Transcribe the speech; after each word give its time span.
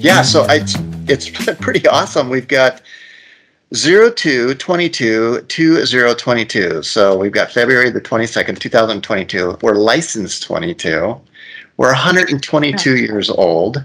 Yeah, 0.00 0.22
so 0.22 0.46
it's 0.48 0.76
it's 1.08 1.28
pretty 1.60 1.86
awesome. 1.86 2.30
We've 2.30 2.48
got 2.48 2.80
0222 3.74 5.42
2022. 5.42 6.82
So 6.82 7.18
we've 7.18 7.30
got 7.30 7.52
February 7.52 7.90
the 7.90 8.00
22nd, 8.00 8.58
2022. 8.58 9.58
We're 9.60 9.74
licensed 9.74 10.42
22. 10.44 11.20
We're 11.76 11.88
122 11.88 12.96
years 12.96 13.28
old. 13.28 13.84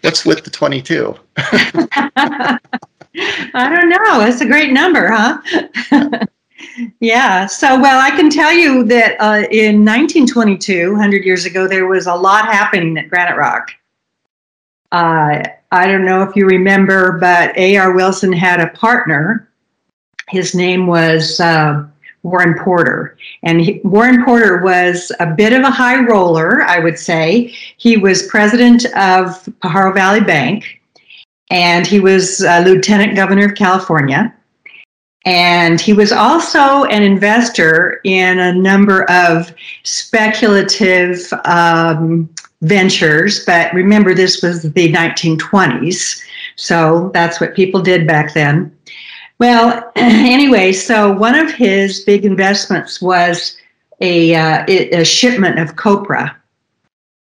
What's 0.00 0.26
with 0.26 0.42
the 0.42 0.50
22? 0.50 1.14
I 1.36 2.58
don't 3.54 3.88
know. 3.88 4.18
That's 4.18 4.40
a 4.40 4.46
great 4.46 4.72
number, 4.72 5.08
huh? 5.08 5.40
yeah. 7.00 7.46
So, 7.46 7.80
well, 7.80 8.00
I 8.00 8.10
can 8.10 8.28
tell 8.28 8.52
you 8.52 8.82
that 8.84 9.12
uh, 9.20 9.46
in 9.52 9.84
1922, 9.84 10.92
100 10.92 11.24
years 11.24 11.44
ago, 11.44 11.68
there 11.68 11.86
was 11.86 12.08
a 12.08 12.14
lot 12.14 12.46
happening 12.46 12.98
at 12.98 13.08
Granite 13.08 13.36
Rock. 13.36 13.70
Uh, 14.94 15.42
I 15.72 15.88
don't 15.88 16.04
know 16.04 16.22
if 16.22 16.36
you 16.36 16.46
remember, 16.46 17.18
but 17.18 17.56
A.R. 17.58 17.96
Wilson 17.96 18.32
had 18.32 18.60
a 18.60 18.68
partner. 18.68 19.50
His 20.28 20.54
name 20.54 20.86
was 20.86 21.40
uh, 21.40 21.84
Warren 22.22 22.56
Porter. 22.62 23.18
And 23.42 23.60
he, 23.60 23.80
Warren 23.82 24.24
Porter 24.24 24.62
was 24.62 25.10
a 25.18 25.26
bit 25.26 25.52
of 25.52 25.62
a 25.62 25.70
high 25.70 25.98
roller, 26.04 26.62
I 26.62 26.78
would 26.78 26.96
say. 26.96 27.52
He 27.76 27.96
was 27.96 28.28
president 28.28 28.84
of 28.96 29.44
Pajaro 29.64 29.92
Valley 29.92 30.20
Bank, 30.20 30.80
and 31.50 31.88
he 31.88 31.98
was 31.98 32.42
lieutenant 32.42 33.16
governor 33.16 33.46
of 33.46 33.56
California. 33.56 34.32
And 35.24 35.80
he 35.80 35.92
was 35.92 36.12
also 36.12 36.84
an 36.84 37.02
investor 37.02 38.00
in 38.04 38.38
a 38.38 38.54
number 38.54 39.10
of 39.10 39.52
speculative 39.82 41.32
um, 41.46 42.30
ventures, 42.64 43.44
but 43.44 43.72
remember, 43.72 44.14
this 44.14 44.42
was 44.42 44.62
the 44.62 44.92
1920s. 44.92 46.22
So 46.56 47.10
that's 47.12 47.40
what 47.40 47.54
people 47.54 47.80
did 47.80 48.06
back 48.06 48.34
then. 48.34 48.76
Well, 49.38 49.92
anyway, 49.96 50.72
so 50.72 51.12
one 51.12 51.34
of 51.34 51.52
his 51.52 52.00
big 52.00 52.24
investments 52.24 53.00
was 53.02 53.56
a, 54.00 54.34
uh, 54.34 54.64
a 54.68 55.04
shipment 55.04 55.58
of 55.58 55.76
copra. 55.76 56.36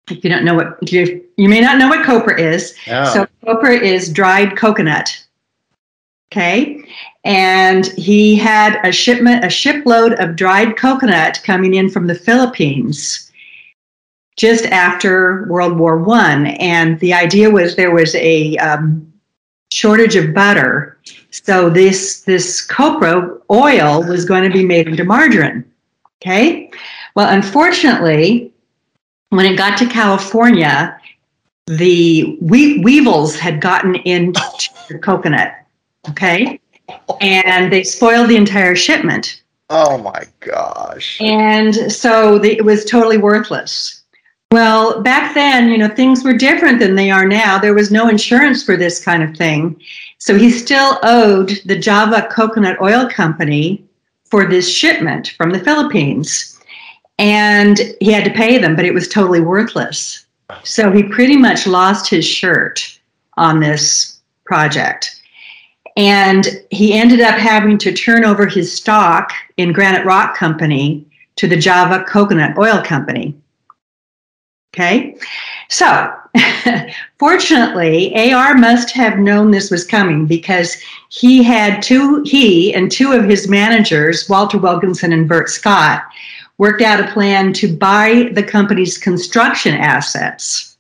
If 0.10 0.24
you 0.24 0.30
don't 0.30 0.44
know 0.44 0.56
what 0.56 0.92
you, 0.92 1.24
you 1.38 1.48
may 1.48 1.62
not 1.62 1.78
know 1.78 1.88
what 1.88 2.06
copra 2.06 2.40
is. 2.40 2.76
Oh. 2.88 3.14
So 3.14 3.28
copra 3.46 3.74
is 3.74 4.12
dried 4.12 4.58
coconut. 4.58 5.26
Okay, 6.34 6.82
and 7.26 7.88
he 7.88 8.38
had 8.38 8.80
a 8.86 8.92
shipment, 8.92 9.44
a 9.44 9.50
shipload 9.50 10.14
of 10.14 10.38
dried 10.38 10.78
coconut 10.78 11.42
coming 11.44 11.74
in 11.74 11.90
from 11.90 12.08
the 12.08 12.16
Philippines 12.16 13.31
just 14.38 14.66
after 14.66 15.46
World 15.48 15.78
War 15.78 15.98
One, 15.98 16.48
and 16.48 17.00
the 17.00 17.14
idea 17.14 17.50
was 17.50 17.76
there 17.76 17.94
was 17.94 18.16
a 18.16 18.58
um, 18.58 19.12
shortage 19.72 20.16
of 20.16 20.34
butter, 20.34 20.98
so 21.32 21.70
this 21.70 22.22
this 22.22 22.62
copra 22.62 23.38
oil 23.50 24.04
was 24.04 24.26
going 24.26 24.44
to 24.44 24.56
be 24.56 24.66
made 24.66 24.88
into 24.88 25.04
margarine. 25.04 25.66
Okay, 26.22 26.72
well, 27.16 27.34
unfortunately, 27.34 28.52
when 29.30 29.46
it 29.46 29.58
got 29.58 29.78
to 29.80 29.88
California, 29.88 31.00
the 31.68 32.38
we- 32.42 32.80
weevils 32.80 33.36
had 33.36 33.62
gotten 33.62 33.96
into 33.96 34.42
the 34.90 34.98
coconut. 35.04 35.54
Okay, 36.10 36.60
and 37.20 37.72
they 37.72 37.84
spoiled 37.84 38.30
the 38.30 38.38
entire 38.38 38.76
shipment. 38.76 39.42
Oh 39.74 39.98
my 39.98 40.26
gosh. 40.42 41.20
And 41.22 41.74
so 41.92 42.38
the, 42.38 42.58
it 42.58 42.66
was 42.66 42.84
totally 42.84 43.18
worthless. 43.18 44.01
Well, 44.52 45.02
back 45.02 45.34
then, 45.34 45.70
you 45.70 45.78
know, 45.78 45.88
things 45.88 46.26
were 46.26 46.34
different 46.34 46.80
than 46.80 46.96
they 46.96 47.10
are 47.10 47.26
now. 47.26 47.58
There 47.58 47.74
was 47.74 47.90
no 47.90 48.10
insurance 48.10 48.64
for 48.64 48.76
this 48.76 49.04
kind 49.04 49.24
of 49.24 49.36
thing. 49.38 49.82
So 50.18 50.38
he 50.38 50.52
still 50.52 51.00
owed 51.04 51.62
the 51.66 51.78
Java 51.78 52.28
Coconut 52.30 52.82
Oil 52.82 53.10
Company 53.10 53.82
for 54.26 54.46
this 54.46 54.70
shipment 54.70 55.30
from 55.38 55.52
the 55.52 55.60
Philippines. 55.60 56.60
And 57.18 57.80
he 58.02 58.12
had 58.12 58.26
to 58.26 58.32
pay 58.32 58.58
them, 58.58 58.76
but 58.76 58.84
it 58.84 58.94
was 58.94 59.08
totally 59.08 59.40
worthless. 59.40 60.26
So 60.64 60.92
he 60.92 61.04
pretty 61.04 61.38
much 61.38 61.66
lost 61.66 62.10
his 62.10 62.26
shirt 62.26 63.00
on 63.38 63.62
this 63.62 64.20
project. 64.46 65.22
And 65.96 66.46
he 66.72 66.94
ended 66.94 67.22
up 67.22 67.36
having 67.36 67.78
to 67.80 67.94
turn 67.94 68.26
over 68.26 68.48
his 68.48 68.74
stock 68.74 69.32
in 69.56 69.72
Granite 69.72 70.06
Rock 70.06 70.36
Company 70.36 71.06
to 71.38 71.48
the 71.48 71.58
Java 71.58 72.04
Coconut 72.04 72.58
Oil 72.58 72.82
Company. 72.84 73.41
Okay, 74.74 75.18
so 75.68 76.14
fortunately, 77.20 78.32
AR 78.34 78.56
must 78.56 78.92
have 78.92 79.20
known 79.20 79.52
this 79.52 79.70
was 79.70 79.86
coming 79.86 80.26
because 80.26 80.78
he 81.10 81.44
had 81.44 81.84
two, 81.84 82.24
he 82.26 82.74
and 82.74 82.90
two 82.90 83.12
of 83.12 83.26
his 83.26 83.50
managers, 83.50 84.30
Walter 84.30 84.58
Wilkinson 84.58 85.12
and 85.12 85.28
Bert 85.28 85.50
Scott, 85.50 86.04
worked 86.58 86.82
out 86.82 87.02
a 87.02 87.12
plan 87.12 87.52
to 87.54 87.76
buy 87.76 88.30
the 88.32 88.44
company's 88.44 88.98
construction 88.98 89.76
assets. 89.76 90.78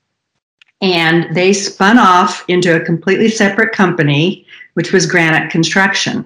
And 0.80 1.36
they 1.36 1.52
spun 1.52 1.98
off 1.98 2.46
into 2.48 2.76
a 2.76 2.86
completely 2.86 3.28
separate 3.28 3.74
company, 3.74 4.46
which 4.76 4.94
was 4.94 5.06
Granite 5.06 5.52
Construction. 5.52 6.26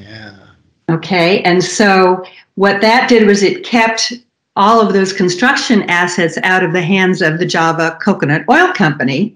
Yeah. 0.00 0.36
Okay, 0.90 1.42
and 1.42 1.62
so 1.62 2.24
what 2.56 2.80
that 2.80 3.08
did 3.08 3.26
was 3.26 3.44
it 3.44 3.64
kept 3.64 4.12
all 4.56 4.80
of 4.80 4.92
those 4.92 5.12
construction 5.12 5.82
assets 5.90 6.38
out 6.42 6.62
of 6.62 6.72
the 6.72 6.82
hands 6.82 7.22
of 7.22 7.38
the 7.38 7.46
Java 7.46 7.98
Coconut 8.00 8.44
Oil 8.48 8.72
Company 8.72 9.34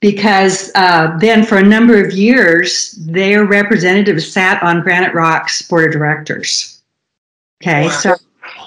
because 0.00 0.70
uh, 0.74 1.16
then 1.18 1.44
for 1.44 1.56
a 1.56 1.62
number 1.62 2.02
of 2.04 2.12
years 2.12 2.92
their 3.06 3.46
representatives 3.46 4.30
sat 4.30 4.62
on 4.62 4.82
Granite 4.82 5.14
Rock's 5.14 5.62
board 5.62 5.86
of 5.86 5.92
directors. 5.92 6.82
Okay, 7.62 7.86
Wow. 7.86 7.90
so 7.90 8.14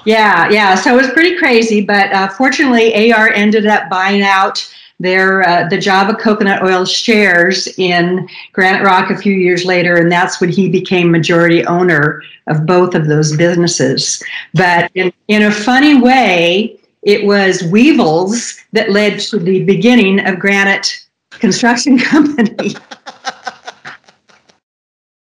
yeah, 0.05 0.49
yeah, 0.49 0.73
so 0.73 0.93
it 0.93 0.97
was 1.01 1.11
pretty 1.11 1.37
crazy, 1.37 1.81
but 1.81 2.11
uh, 2.11 2.27
fortunately 2.29 3.11
AR 3.11 3.29
ended 3.29 3.67
up 3.67 3.89
buying 3.89 4.23
out 4.23 4.67
their 4.99 5.47
uh, 5.47 5.67
the 5.69 5.77
Java 5.77 6.15
Coconut 6.15 6.63
Oil 6.63 6.85
shares 6.85 7.67
in 7.77 8.27
Granite 8.53 8.83
Rock 8.83 9.11
a 9.11 9.17
few 9.17 9.33
years 9.33 9.65
later, 9.65 9.95
and 9.97 10.11
that's 10.11 10.41
when 10.41 10.49
he 10.49 10.69
became 10.69 11.11
majority 11.11 11.65
owner 11.65 12.23
of 12.47 12.65
both 12.65 12.95
of 12.95 13.07
those 13.07 13.35
businesses. 13.35 14.23
But 14.53 14.91
in, 14.95 15.13
in 15.27 15.43
a 15.43 15.51
funny 15.51 16.01
way, 16.01 16.79
it 17.03 17.25
was 17.25 17.63
Weevils 17.63 18.59
that 18.73 18.91
led 18.91 19.19
to 19.19 19.39
the 19.39 19.63
beginning 19.63 20.25
of 20.25 20.39
Granite 20.39 21.05
Construction 21.31 21.99
Company. 21.99 22.75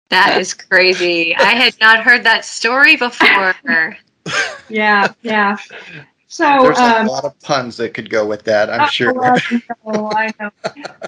That 0.10 0.38
is 0.40 0.54
crazy. 0.54 1.36
I 1.36 1.54
had 1.54 1.76
not 1.82 2.00
heard 2.00 2.24
that 2.24 2.46
story 2.46 2.96
before. 2.96 3.56
yeah, 4.70 5.14
yeah. 5.22 5.58
So 6.28 6.62
There's 6.62 6.78
um, 6.78 7.08
a 7.08 7.12
lot 7.12 7.24
of 7.24 7.40
puns 7.40 7.78
that 7.78 7.94
could 7.94 8.10
go 8.10 8.26
with 8.26 8.44
that, 8.44 8.70
I'm 8.70 8.82
Oh, 8.82 8.88
sure. 8.88 9.14
well, 9.14 9.38
no, 9.86 10.12
I 10.12 10.32
know. 10.40 10.52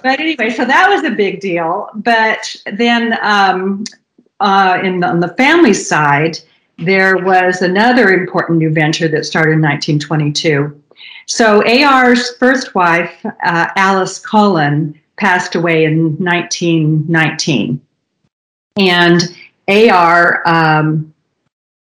But 0.02 0.18
anyway, 0.18 0.50
so 0.50 0.64
that 0.64 0.88
was 0.88 1.04
a 1.04 1.14
big 1.14 1.40
deal. 1.40 1.90
But 1.94 2.56
then 2.72 3.18
um, 3.20 3.84
uh, 4.40 4.78
in 4.82 5.00
the, 5.00 5.06
on 5.06 5.20
the 5.20 5.34
family 5.34 5.74
side, 5.74 6.38
there 6.78 7.18
was 7.18 7.60
another 7.60 8.12
important 8.12 8.58
new 8.58 8.72
venture 8.72 9.08
that 9.08 9.26
started 9.26 9.52
in 9.52 9.60
1922. 9.60 10.82
So 11.26 11.62
AR's 11.66 12.36
first 12.36 12.74
wife, 12.74 13.14
uh, 13.24 13.68
Alice 13.76 14.18
Cullen, 14.18 14.98
passed 15.18 15.54
away 15.54 15.84
in 15.84 16.16
1919. 16.16 17.80
And 18.78 19.36
AR 19.68 20.42
um, 20.46 21.12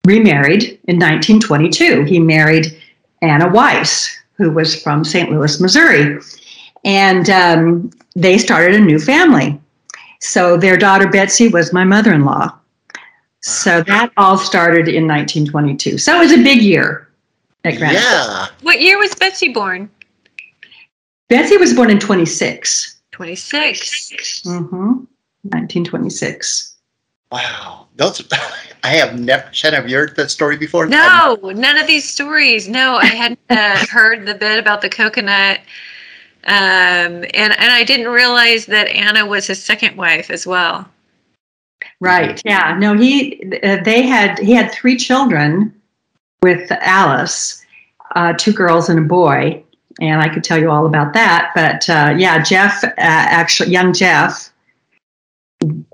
remarried 0.07 0.81
in 0.89 0.99
1922. 0.99 2.05
He 2.05 2.19
married 2.19 2.78
Anna 3.23 3.49
Weiss, 3.49 4.17
who 4.37 4.51
was 4.51 4.81
from 4.81 5.05
St. 5.05 5.31
Louis, 5.31 5.61
Missouri. 5.61 6.21
And 6.85 7.29
um, 7.31 7.91
they 8.15 8.39
started 8.39 8.77
a 8.77 8.85
new 8.85 8.99
family. 8.99 9.61
So 10.21 10.57
their 10.57 10.77
daughter 10.77 11.09
Betsy 11.09 11.49
was 11.49 11.73
my 11.73 11.85
mother 11.85 12.13
in 12.13 12.25
law. 12.25 12.53
So 13.41 13.83
that 13.85 14.13
all 14.17 14.37
started 14.37 14.89
in 14.89 15.07
1922. 15.07 15.99
So 15.99 16.17
it 16.17 16.19
was 16.19 16.33
a 16.33 16.43
big 16.43 16.61
year 16.61 17.09
at 17.65 17.77
Granite. 17.77 18.01
Yeah. 18.01 18.47
What 18.63 18.81
year 18.81 18.99
was 18.99 19.15
Betsy 19.15 19.53
born? 19.53 19.89
Betsy 21.29 21.57
was 21.57 21.75
born 21.75 21.91
in 21.91 22.01
26. 22.01 23.01
26. 23.13 24.43
Mm-hmm. 24.43 25.05
1926. 25.45 26.75
Wow. 27.31 27.87
Those 27.97 28.27
I 28.85 28.89
have 28.89 29.19
never 29.19 29.49
Shannon, 29.53 29.81
have 29.81 29.91
you 29.91 29.97
heard 29.97 30.17
that 30.17 30.31
story 30.31 30.57
before? 30.57 30.87
No, 30.87 31.37
none 31.43 31.77
of 31.77 31.87
these 31.87 32.09
stories. 32.09 32.69
No, 32.69 32.97
I 32.97 33.07
hadn't 33.07 33.41
uh, 33.51 33.85
heard 33.91 34.27
the 34.27 34.35
bit 34.35 34.59
about 34.59 34.81
the 34.81 34.89
coconut. 34.89 35.61
Um, 36.45 37.25
and, 37.35 37.53
and 37.53 37.73
I 37.73 37.85
didn't 37.85 38.09
realize 38.09 38.67
that 38.67 38.89
Anna 38.89 39.27
was 39.27 39.49
his 39.49 39.63
second 39.63 39.97
wife 39.97 40.31
as 40.31 40.47
well. 40.47 40.89
Right. 42.01 42.41
Yeah. 42.45 42.77
No, 42.79 42.95
he 42.95 43.43
uh, 43.63 43.83
they 43.83 44.03
had 44.03 44.39
he 44.39 44.53
had 44.53 44.73
three 44.73 44.97
children 44.97 45.75
with 46.43 46.71
Alice, 46.71 47.65
uh, 48.15 48.33
two 48.35 48.53
girls 48.53 48.89
and 48.89 48.99
a 49.01 49.03
boy, 49.03 49.63
and 50.01 50.21
I 50.21 50.29
could 50.29 50.45
tell 50.45 50.59
you 50.59 50.71
all 50.71 50.87
about 50.87 51.13
that. 51.15 51.51
But 51.55 51.89
uh, 51.91 52.15
yeah, 52.17 52.43
Jeff, 52.43 52.85
uh, 52.85 52.93
actually, 52.97 53.71
young 53.71 53.93
Jeff, 53.93 54.53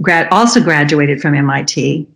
grad 0.00 0.28
also 0.30 0.60
graduated 0.60 1.20
from 1.20 1.34
MIT, 1.34 2.06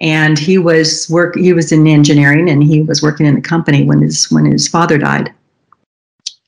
and 0.00 0.38
he 0.38 0.58
was 0.58 1.08
work. 1.10 1.36
He 1.36 1.52
was 1.52 1.72
in 1.72 1.86
engineering, 1.86 2.48
and 2.48 2.62
he 2.62 2.82
was 2.82 3.02
working 3.02 3.26
in 3.26 3.34
the 3.34 3.40
company 3.40 3.84
when 3.84 4.00
his 4.00 4.30
when 4.30 4.44
his 4.44 4.68
father 4.68 4.98
died. 4.98 5.32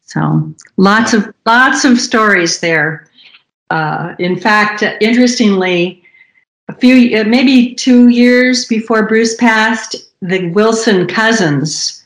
So 0.03 0.53
lots 0.77 1.15
of 1.15 1.33
lots 1.47 1.85
of 1.85 2.01
stories 2.01 2.61
there. 2.61 3.09
Uh, 3.71 4.15
in 4.19 4.39
fact, 4.39 4.83
interestingly, 5.01 6.03
a 6.69 6.75
few 6.75 7.19
uh, 7.19 7.25
maybe 7.25 7.75
two 7.75 8.09
years 8.09 8.65
before 8.67 9.07
Bruce 9.07 9.37
passed, 9.37 9.97
the 10.21 10.49
Wilson 10.51 11.07
cousins 11.07 12.05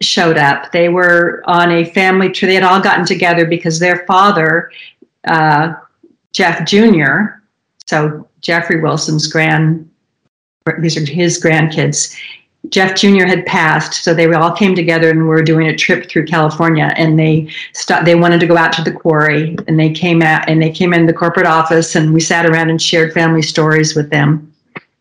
showed 0.00 0.36
up. 0.36 0.70
They 0.72 0.88
were 0.88 1.42
on 1.46 1.70
a 1.70 1.84
family 1.84 2.30
trip. 2.30 2.48
They 2.48 2.54
had 2.54 2.64
all 2.64 2.80
gotten 2.80 3.04
together 3.04 3.46
because 3.46 3.78
their 3.78 4.04
father, 4.06 4.70
uh, 5.26 5.74
Jeff 6.32 6.66
Jr., 6.66 7.37
so 7.88 8.28
Jeffrey 8.42 8.80
Wilson's 8.80 9.26
grand, 9.26 9.88
these 10.80 10.96
are 10.98 11.10
his 11.10 11.42
grandkids. 11.42 12.14
Jeff 12.68 12.94
Jr. 12.94 13.24
had 13.24 13.46
passed, 13.46 14.04
so 14.04 14.12
they 14.12 14.30
all 14.34 14.52
came 14.52 14.74
together 14.74 15.08
and 15.08 15.26
were 15.26 15.42
doing 15.42 15.68
a 15.68 15.74
trip 15.76 16.10
through 16.10 16.26
California. 16.26 16.92
And 16.96 17.18
they 17.18 17.48
st- 17.72 18.04
they 18.04 18.14
wanted 18.14 18.40
to 18.40 18.46
go 18.46 18.58
out 18.58 18.74
to 18.74 18.82
the 18.82 18.92
quarry, 18.92 19.56
and 19.66 19.80
they 19.80 19.90
came 19.90 20.20
out 20.20 20.46
and 20.50 20.60
they 20.60 20.70
came 20.70 20.92
in 20.92 21.06
the 21.06 21.14
corporate 21.14 21.46
office, 21.46 21.94
and 21.96 22.12
we 22.12 22.20
sat 22.20 22.44
around 22.44 22.68
and 22.68 22.82
shared 22.82 23.14
family 23.14 23.40
stories 23.40 23.94
with 23.96 24.10
them. 24.10 24.52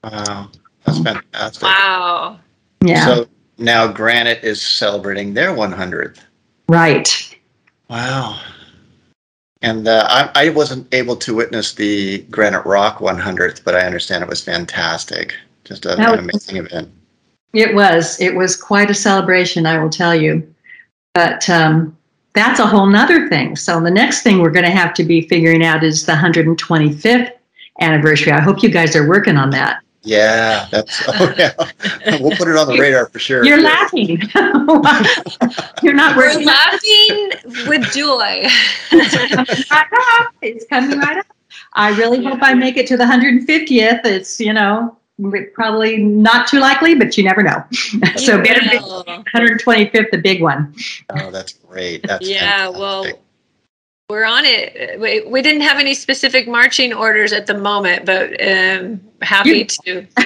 Wow, 0.03 0.49
that's 0.85 0.99
fantastic. 1.01 1.63
Wow. 1.63 2.39
Yeah, 2.85 3.03
So 3.05 3.27
now 3.57 3.87
Granite 3.91 4.43
is 4.45 4.61
celebrating 4.61 5.33
their 5.33 5.49
100th. 5.49 6.19
right. 6.69 7.35
Wow. 7.89 8.39
And 9.61 9.87
uh, 9.87 10.05
I, 10.07 10.47
I 10.47 10.49
wasn't 10.49 10.93
able 10.93 11.15
to 11.17 11.35
witness 11.35 11.73
the 11.73 12.19
Granite 12.29 12.65
Rock 12.65 12.99
100th, 12.99 13.63
but 13.63 13.75
I 13.75 13.81
understand 13.81 14.23
it 14.23 14.29
was 14.29 14.43
fantastic. 14.43 15.33
Just 15.63 15.85
a, 15.85 15.95
That 15.95 16.13
an 16.13 16.19
amazing 16.19 16.57
event. 16.57 16.89
It 17.53 17.73
was. 17.73 18.19
It 18.21 18.35
was 18.35 18.55
quite 18.55 18.91
a 18.91 18.93
celebration, 18.93 19.65
I 19.65 19.79
will 19.79 19.89
tell 19.89 20.15
you. 20.15 20.53
But 21.13 21.49
um, 21.49 21.97
that's 22.33 22.59
a 22.59 22.67
whole 22.67 22.85
nother 22.85 23.27
thing. 23.29 23.55
So 23.55 23.81
the 23.81 23.89
next 23.89 24.21
thing 24.21 24.39
we're 24.39 24.51
going 24.51 24.65
to 24.65 24.71
have 24.71 24.93
to 24.95 25.03
be 25.03 25.27
figuring 25.27 25.63
out 25.63 25.83
is 25.83 26.05
the 26.05 26.13
125th 26.13 27.31
anniversary. 27.81 28.31
I 28.31 28.41
hope 28.41 28.61
you 28.61 28.69
guys 28.69 28.95
are 28.95 29.07
working 29.07 29.37
on 29.37 29.49
that. 29.51 29.81
Yeah, 30.07 30.67
that's, 30.71 31.03
oh 31.07 31.33
yeah. 31.37 31.53
We'll 32.19 32.35
put 32.37 32.47
it 32.47 32.55
on 32.55 32.67
the 32.67 32.77
radar 32.79 33.09
for 33.09 33.19
sure. 33.19 33.43
You're 33.45 33.61
laughing. 33.61 34.07
You're 35.83 35.93
not 35.93 36.15
We're 36.15 36.29
working. 36.29 36.45
laughing 36.45 37.31
with 37.67 37.83
joy. 37.93 38.47
It's 38.91 39.65
coming 39.65 39.65
right 39.69 40.21
up. 40.21 40.33
It's 40.41 40.65
coming 40.65 40.99
right 40.99 41.17
up. 41.17 41.25
I 41.73 41.89
really 41.97 42.23
hope 42.23 42.39
I 42.41 42.53
make 42.53 42.77
it 42.77 42.87
to 42.87 42.97
the 42.97 43.03
150th. 43.03 44.05
It's, 44.05 44.39
you 44.39 44.53
know, 44.53 44.97
probably 45.53 45.97
not 45.97 46.47
too 46.47 46.59
likely, 46.59 46.95
but 46.95 47.17
you 47.17 47.23
never 47.23 47.43
know. 47.43 47.63
so 48.15 48.41
better 48.41 48.61
125th, 48.61 50.11
the 50.11 50.17
big 50.23 50.41
one. 50.41 50.73
Oh, 51.09 51.31
that's 51.31 51.53
great. 51.53 52.07
That's 52.07 52.27
Yeah, 52.27 52.69
well, 52.69 53.03
fantastic. 53.03 53.26
We're 54.09 54.23
on 54.23 54.45
it. 54.45 54.97
We, 55.01 55.21
we 55.29 55.41
didn't 55.41 55.61
have 55.63 55.79
any 55.79 55.93
specific 55.93 56.47
marching 56.47 56.93
orders 56.93 57.33
at 57.33 57.45
the 57.45 57.53
moment, 57.53 58.05
but 58.05 58.31
um, 58.41 59.01
happy 59.21 59.65
to. 59.65 60.07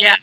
Yeah, 0.00 0.16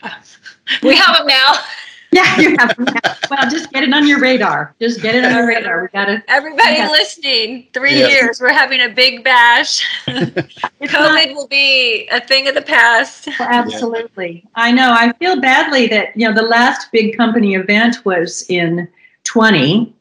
we 0.82 0.96
have 0.96 1.18
them 1.18 1.26
now. 1.26 1.54
Yeah, 2.12 2.40
you 2.40 2.56
have. 2.58 2.74
Them 2.76 2.86
now. 2.86 3.14
Well, 3.30 3.48
just 3.48 3.70
get 3.70 3.84
it 3.84 3.94
on 3.94 4.04
your 4.04 4.18
radar. 4.18 4.74
Just 4.80 5.00
get 5.00 5.14
it 5.14 5.24
on 5.24 5.32
your 5.32 5.46
radar. 5.46 5.82
We 5.82 5.88
got 5.90 6.06
to. 6.06 6.20
Everybody 6.26 6.72
Yeah. 6.78 6.90
listening, 6.90 7.68
three 7.72 8.00
Yeah. 8.00 8.08
years, 8.08 8.40
we're 8.40 8.52
having 8.52 8.80
a 8.80 8.88
big 8.88 9.22
bash. 9.22 9.86
COVID 10.08 11.34
will 11.36 11.46
be 11.46 12.08
a 12.08 12.20
thing 12.20 12.48
of 12.48 12.56
the 12.56 12.62
past. 12.62 13.28
Absolutely. 13.38 14.44
I 14.56 14.72
know. 14.72 14.90
I 14.90 15.12
feel 15.20 15.40
badly 15.40 15.86
that, 15.86 16.08
you 16.16 16.26
know, 16.26 16.34
the 16.34 16.42
last 16.48 16.90
big 16.90 17.16
company 17.16 17.54
event 17.54 18.04
was 18.04 18.44
in 18.48 18.88
20, 19.22 19.94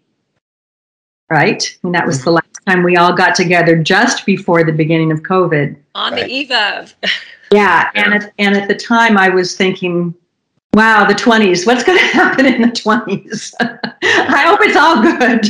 right? 1.29 1.77
And 1.83 1.93
that 1.95 2.05
was 2.05 2.17
mm-hmm. 2.17 2.25
the 2.25 2.31
last 2.31 2.59
time 2.67 2.83
we 2.83 2.97
all 2.97 3.13
got 3.13 3.35
together 3.35 3.77
just 3.81 4.25
before 4.25 4.63
the 4.63 4.71
beginning 4.71 5.11
of 5.11 5.21
COVID. 5.21 5.75
On 5.95 6.13
Right. 6.13 6.25
the 6.25 6.31
eve 6.31 6.51
of. 6.51 6.93
Yeah. 7.51 7.89
And 7.95 8.13
at, 8.13 8.31
and 8.37 8.55
at 8.55 8.67
the 8.67 8.75
time, 8.75 9.17
I 9.17 9.29
was 9.29 9.55
thinking, 9.57 10.13
wow, 10.75 11.03
the 11.07 11.15
20s, 11.15 11.65
what's 11.65 11.83
going 11.83 11.97
to 11.97 12.05
happen 12.05 12.45
in 12.45 12.61
the 12.61 12.67
20s? 12.67 13.55
I 13.59 14.43
hope 14.45 14.59
it's 14.61 14.77
all 14.77 15.01
good. 15.01 15.47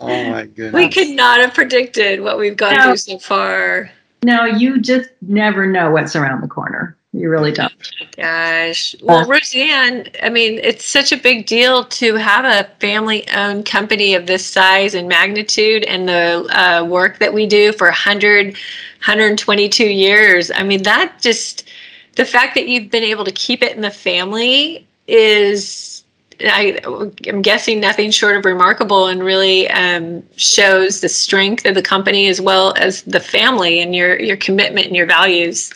oh 0.00 0.30
my 0.30 0.46
goodness. 0.46 0.74
We 0.74 0.88
could 0.88 1.10
not 1.14 1.38
have 1.38 1.54
predicted 1.54 2.20
what 2.20 2.36
we've 2.36 2.56
gone 2.56 2.74
No. 2.74 2.82
through 2.86 2.96
so 2.96 3.18
far. 3.20 3.92
no, 4.24 4.44
you 4.44 4.80
just 4.80 5.08
never 5.22 5.64
know 5.64 5.92
what's 5.92 6.16
around 6.16 6.40
the 6.40 6.48
corner. 6.48 6.96
You 7.18 7.30
really 7.30 7.50
don't. 7.50 7.72
Gosh. 8.16 8.94
Well, 9.02 9.18
Uh, 9.18 9.26
Roseanne, 9.26 10.08
I 10.22 10.28
mean, 10.28 10.60
it's 10.62 10.86
such 10.86 11.10
a 11.10 11.16
big 11.16 11.46
deal 11.46 11.84
to 11.84 12.14
have 12.14 12.44
a 12.44 12.70
family 12.78 13.28
owned 13.30 13.66
company 13.66 14.14
of 14.14 14.26
this 14.26 14.46
size 14.46 14.94
and 14.94 15.08
magnitude 15.08 15.82
and 15.84 16.08
the 16.08 16.46
uh, 16.56 16.84
work 16.84 17.18
that 17.18 17.34
we 17.34 17.46
do 17.46 17.72
for 17.72 17.88
100, 17.88 18.46
122 18.46 19.84
years. 19.84 20.52
I 20.52 20.62
mean, 20.62 20.84
that 20.84 21.20
just, 21.20 21.68
the 22.14 22.24
fact 22.24 22.54
that 22.54 22.68
you've 22.68 22.90
been 22.90 23.02
able 23.02 23.24
to 23.24 23.32
keep 23.32 23.62
it 23.64 23.74
in 23.74 23.82
the 23.82 23.90
family 23.90 24.86
is, 25.08 26.04
I, 26.40 26.78
I'm 27.26 27.42
guessing, 27.42 27.80
nothing 27.80 28.12
short 28.12 28.36
of 28.36 28.44
remarkable 28.44 29.08
and 29.08 29.24
really 29.24 29.68
um, 29.70 30.22
shows 30.36 31.00
the 31.00 31.08
strength 31.08 31.66
of 31.66 31.74
the 31.74 31.82
company 31.82 32.28
as 32.28 32.40
well 32.40 32.74
as 32.76 33.02
the 33.02 33.20
family 33.20 33.80
and 33.80 33.92
your, 33.92 34.20
your 34.20 34.36
commitment 34.36 34.86
and 34.86 34.94
your 34.94 35.06
values. 35.06 35.72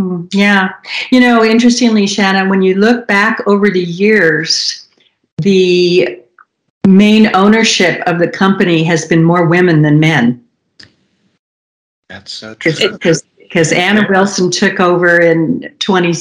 Mm, 0.00 0.28
Yeah. 0.32 0.70
You 1.10 1.20
know, 1.20 1.44
interestingly, 1.44 2.06
Shanna, 2.06 2.48
when 2.48 2.62
you 2.62 2.74
look 2.74 3.06
back 3.06 3.42
over 3.46 3.70
the 3.70 3.84
years, 3.84 4.88
the 5.38 6.20
main 6.86 7.34
ownership 7.34 8.02
of 8.06 8.18
the 8.18 8.28
company 8.28 8.84
has 8.84 9.06
been 9.06 9.22
more 9.22 9.46
women 9.46 9.82
than 9.82 10.00
men. 10.00 10.44
That's 12.08 12.32
so 12.32 12.54
true. 12.54 12.72
Because 13.38 13.72
Anna 13.72 14.06
Wilson 14.10 14.50
took 14.50 14.80
over 14.80 15.20
in 15.20 15.72
20, 15.78 16.12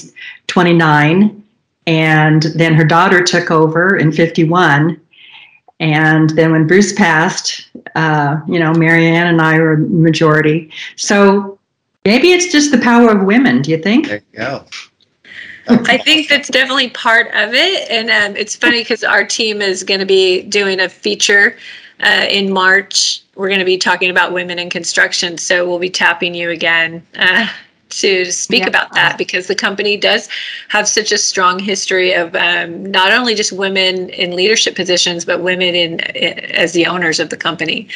29, 0.48 1.44
and 1.88 2.44
then 2.56 2.74
her 2.76 2.86
daughter 2.86 3.24
took 3.24 3.52
over 3.52 3.98
in 3.98 4.12
51. 4.12 5.00
And 5.80 6.30
then 6.32 6.52
when 6.52 6.68
Bruce 6.68 6.94
passed, 6.94 7.68
uh, 7.96 8.40
you 8.48 8.60
know, 8.60 8.72
Marianne 8.74 9.28
and 9.28 9.42
I 9.42 9.60
were 9.60 9.78
majority. 9.78 10.72
So 10.96 11.53
maybe 12.06 12.32
it's 12.32 12.52
just 12.52 12.72
the 12.72 12.78
power 12.80 13.10
of 13.10 13.24
women, 13.24 13.62
do 13.62 13.72
you 13.72 13.78
think? 13.78 14.08
There 14.08 14.22
you 14.34 14.40
go. 14.40 14.66
I 15.68 15.98
think 15.98 16.28
that's 16.28 16.50
definitely 16.50 16.90
part 16.90 17.28
of 17.28 17.54
it. 17.54 17.90
And 17.90 18.10
um, 18.10 18.36
it's 18.36 18.56
funny 18.56 18.82
because 18.82 19.04
our 19.04 19.26
team 19.26 19.62
is 19.62 19.84
going 19.84 20.02
to 20.02 20.06
be 20.06 20.42
doing 20.44 20.82
a 20.82 20.90
feature 20.90 21.58
uh, 22.02 22.26
in 22.30 22.52
March. 22.52 23.24
We're 23.36 23.48
going 23.48 23.60
to 23.60 23.66
be 23.66 23.78
talking 23.78 24.10
about 24.10 24.34
women 24.34 24.60
in 24.60 24.70
construction. 24.70 25.38
So 25.38 25.68
we'll 25.68 25.80
be 25.80 25.90
tapping 25.90 26.36
you 26.36 26.50
again 26.50 27.02
uh, 27.16 27.48
to 27.92 28.26
speak 28.26 28.62
Yeah. 28.64 28.68
about 28.68 28.94
that 28.94 29.18
because 29.18 29.48
the 29.48 29.56
company 29.56 29.96
does 29.96 30.28
have 30.68 30.86
such 30.88 31.14
a 31.14 31.18
strong 31.18 31.60
history 31.60 32.12
of 32.12 32.36
um, 32.36 32.86
not 32.92 33.14
only 33.14 33.34
just 33.34 33.54
women 33.54 34.10
in 34.10 34.36
leadership 34.36 34.76
positions, 34.76 35.24
but 35.24 35.42
women 35.42 35.76
in, 35.76 36.02
as 36.02 36.74
the 36.74 36.86
owners 36.86 37.22
of 37.22 37.30
the 37.30 37.38
company. 37.38 37.88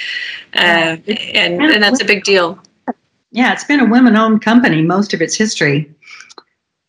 Uh, 0.54 0.98
and, 1.34 1.62
and 1.62 1.84
that's 1.84 2.02
a 2.02 2.06
big 2.06 2.24
deal. 2.24 2.58
Yeah, 3.32 3.54
it's 3.54 3.64
been 3.66 3.80
a 3.80 3.86
women-owned 3.86 4.42
company 4.42 4.82
most 4.82 5.14
of 5.14 5.22
its 5.22 5.36
history. 5.36 5.94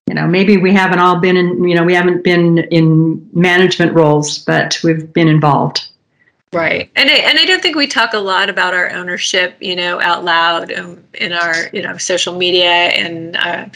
You 0.06 0.14
know, 0.14 0.26
maybe 0.26 0.56
we 0.56 0.72
haven't 0.72 1.00
all 1.00 1.20
been 1.20 1.36
in, 1.36 1.68
you 1.68 1.74
know, 1.74 1.84
we 1.84 1.94
haven't 1.94 2.24
been 2.24 2.58
in 2.58 3.28
management 3.32 3.92
roles, 3.92 4.38
but 4.38 4.78
we've 4.82 5.12
been 5.12 5.28
involved. 5.28 5.88
Right. 6.50 6.90
And 6.96 7.10
I, 7.10 7.14
and 7.14 7.38
I 7.38 7.44
don't 7.44 7.60
think 7.60 7.76
we 7.76 7.86
talk 7.86 8.14
a 8.14 8.18
lot 8.18 8.48
about 8.48 8.72
our 8.72 8.90
ownership, 8.92 9.54
you 9.60 9.76
know, 9.76 10.00
out 10.00 10.24
loud 10.24 10.72
um, 10.72 11.04
in 11.12 11.34
our, 11.34 11.68
you 11.74 11.82
know, 11.82 11.98
social 11.98 12.38
media 12.38 12.70
and 12.70 13.36
uh, 13.36 13.66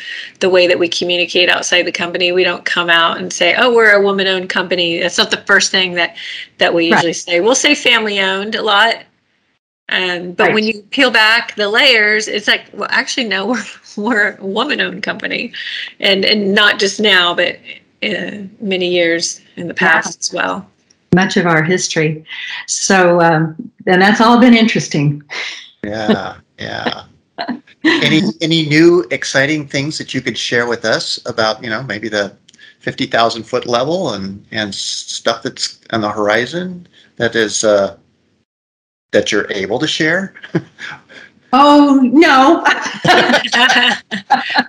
the 0.40 0.49
way 0.49 0.66
that 0.66 0.78
we 0.78 0.88
communicate 0.88 1.50
outside 1.50 1.83
the 1.83 1.92
company. 1.92 2.33
We 2.33 2.45
don't 2.45 2.64
come 2.64 2.88
out 2.88 3.19
and 3.19 3.31
say, 3.31 3.54
"Oh, 3.59 3.75
we're 3.75 3.92
a 3.92 4.02
woman-owned 4.02 4.49
company." 4.49 5.00
That's 5.00 5.19
not 5.19 5.31
the 5.31 5.45
first 5.47 5.71
thing 5.71 5.92
that 5.95 6.16
that 6.57 6.73
we 6.73 6.90
Right. 6.90 6.97
usually 6.97 7.12
say. 7.12 7.40
We'll 7.40 7.54
say 7.54 7.75
family-owned 7.75 8.54
a 8.54 8.62
lot. 8.62 9.02
Um, 9.88 10.32
but 10.32 10.54
when 10.54 10.64
you 10.64 10.82
peel 10.90 11.10
back 11.10 11.54
the 11.56 11.68
layers, 11.68 12.28
it's 12.28 12.48
like, 12.48 12.64
well, 12.72 12.88
actually, 12.90 13.28
no, 13.28 13.46
we're 13.46 13.64
we're 13.96 14.36
a 14.36 14.46
woman-owned 14.46 15.02
company, 15.02 15.52
and 16.00 16.24
and 16.24 16.54
not 16.54 16.78
just 16.78 17.00
now, 17.00 17.34
but 17.34 17.58
uh, 18.02 18.42
many 18.60 18.88
years 18.88 19.40
in 19.56 19.68
the 19.68 19.74
past 19.74 20.20
as 20.20 20.32
well. 20.32 20.68
Much 21.14 21.36
of 21.36 21.46
our 21.46 21.62
history. 21.62 22.24
So, 22.66 23.20
um, 23.20 23.70
and 23.86 24.00
that's 24.00 24.20
all 24.20 24.40
been 24.40 24.54
interesting. 24.54 25.22
Yeah, 25.84 26.36
yeah. 26.60 27.06
any 27.84 28.22
any 28.40 28.66
new 28.66 29.04
exciting 29.10 29.66
things 29.66 29.98
that 29.98 30.14
you 30.14 30.20
could 30.20 30.38
share 30.38 30.68
with 30.68 30.84
us 30.84 31.18
about 31.26 31.60
you 31.60 31.68
know 31.68 31.82
maybe 31.82 32.08
the 32.08 32.36
fifty 32.78 33.04
thousand 33.04 33.42
foot 33.42 33.66
level 33.66 34.12
and 34.12 34.46
and 34.52 34.72
stuff 34.72 35.42
that's 35.42 35.80
on 35.90 36.02
the 36.02 36.08
horizon 36.08 36.86
that 37.16 37.34
is 37.34 37.64
uh, 37.64 37.96
that 39.12 39.31
you're 39.31 39.50
able 39.52 39.78
to 39.78 39.87
share? 39.87 40.35
Oh, 41.54 42.00
no. 42.02 42.62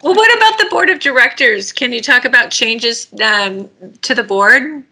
well, 0.04 0.16
what 0.16 0.38
about 0.38 0.58
the 0.58 0.68
board 0.70 0.90
of 0.90 1.00
directors? 1.00 1.72
Can 1.72 1.94
you 1.94 2.02
talk 2.02 2.26
about 2.26 2.52
changes 2.52 3.08
um, 3.24 3.70
to 4.02 4.14
the 4.14 4.24
board? 4.24 4.84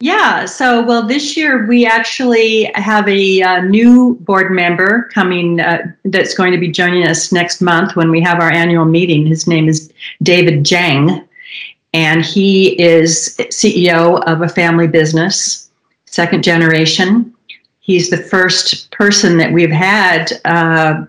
Yeah, 0.00 0.44
so 0.44 0.84
well, 0.84 1.06
this 1.06 1.36
year 1.36 1.66
we 1.66 1.84
actually 1.84 2.70
have 2.74 3.08
a 3.08 3.42
uh, 3.42 3.62
new 3.62 4.16
board 4.20 4.52
member 4.52 5.10
coming 5.12 5.58
uh, 5.58 5.90
that's 6.04 6.34
going 6.34 6.52
to 6.52 6.58
be 6.58 6.68
joining 6.68 7.04
us 7.04 7.32
next 7.32 7.60
month 7.60 7.96
when 7.96 8.10
we 8.10 8.20
have 8.20 8.38
our 8.38 8.50
annual 8.50 8.84
meeting. 8.84 9.26
His 9.26 9.48
name 9.48 9.68
is 9.68 9.92
David 10.22 10.64
Jang, 10.64 11.26
and 11.94 12.24
he 12.24 12.80
is 12.80 13.34
CEO 13.50 14.22
of 14.24 14.42
a 14.42 14.48
family 14.48 14.86
business, 14.86 15.68
second 16.04 16.44
generation. 16.44 17.34
He's 17.88 18.10
the 18.10 18.18
first 18.18 18.90
person 18.90 19.38
that 19.38 19.50
we've 19.50 19.70
had 19.70 20.30
uh, 20.44 21.06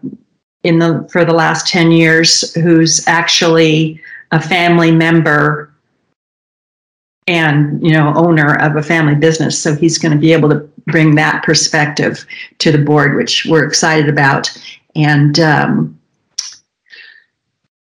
in 0.64 0.80
the 0.80 1.06
for 1.12 1.26
the 1.26 1.34
last 1.34 1.68
10 1.68 1.92
years 1.92 2.54
who's 2.54 3.06
actually 3.06 4.02
a 4.32 4.42
family 4.42 4.90
member 4.90 5.74
and 7.28 7.86
you 7.86 7.92
know 7.92 8.14
owner 8.16 8.56
of 8.62 8.78
a 8.78 8.82
family 8.82 9.16
business. 9.16 9.62
So 9.62 9.76
he's 9.76 9.98
going 9.98 10.14
to 10.14 10.18
be 10.18 10.32
able 10.32 10.48
to 10.52 10.70
bring 10.88 11.16
that 11.16 11.44
perspective 11.44 12.26
to 12.60 12.72
the 12.72 12.78
board 12.78 13.18
which 13.18 13.46
we're 13.46 13.66
excited 13.66 14.08
about. 14.08 14.50
And 14.96 15.38
um, 15.42 16.00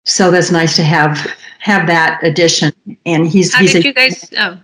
so 0.04 0.32
that's 0.32 0.50
nice 0.50 0.76
to 0.78 0.84
have 0.84 1.32
have 1.60 1.86
that 1.86 2.24
addition. 2.24 2.74
And 3.06 3.28
he's 3.28 3.54
How 3.54 3.62
he's 3.62 3.76
a, 3.76 3.84
you 3.84 3.94
guys? 3.94 4.34
Oh, 4.36 4.58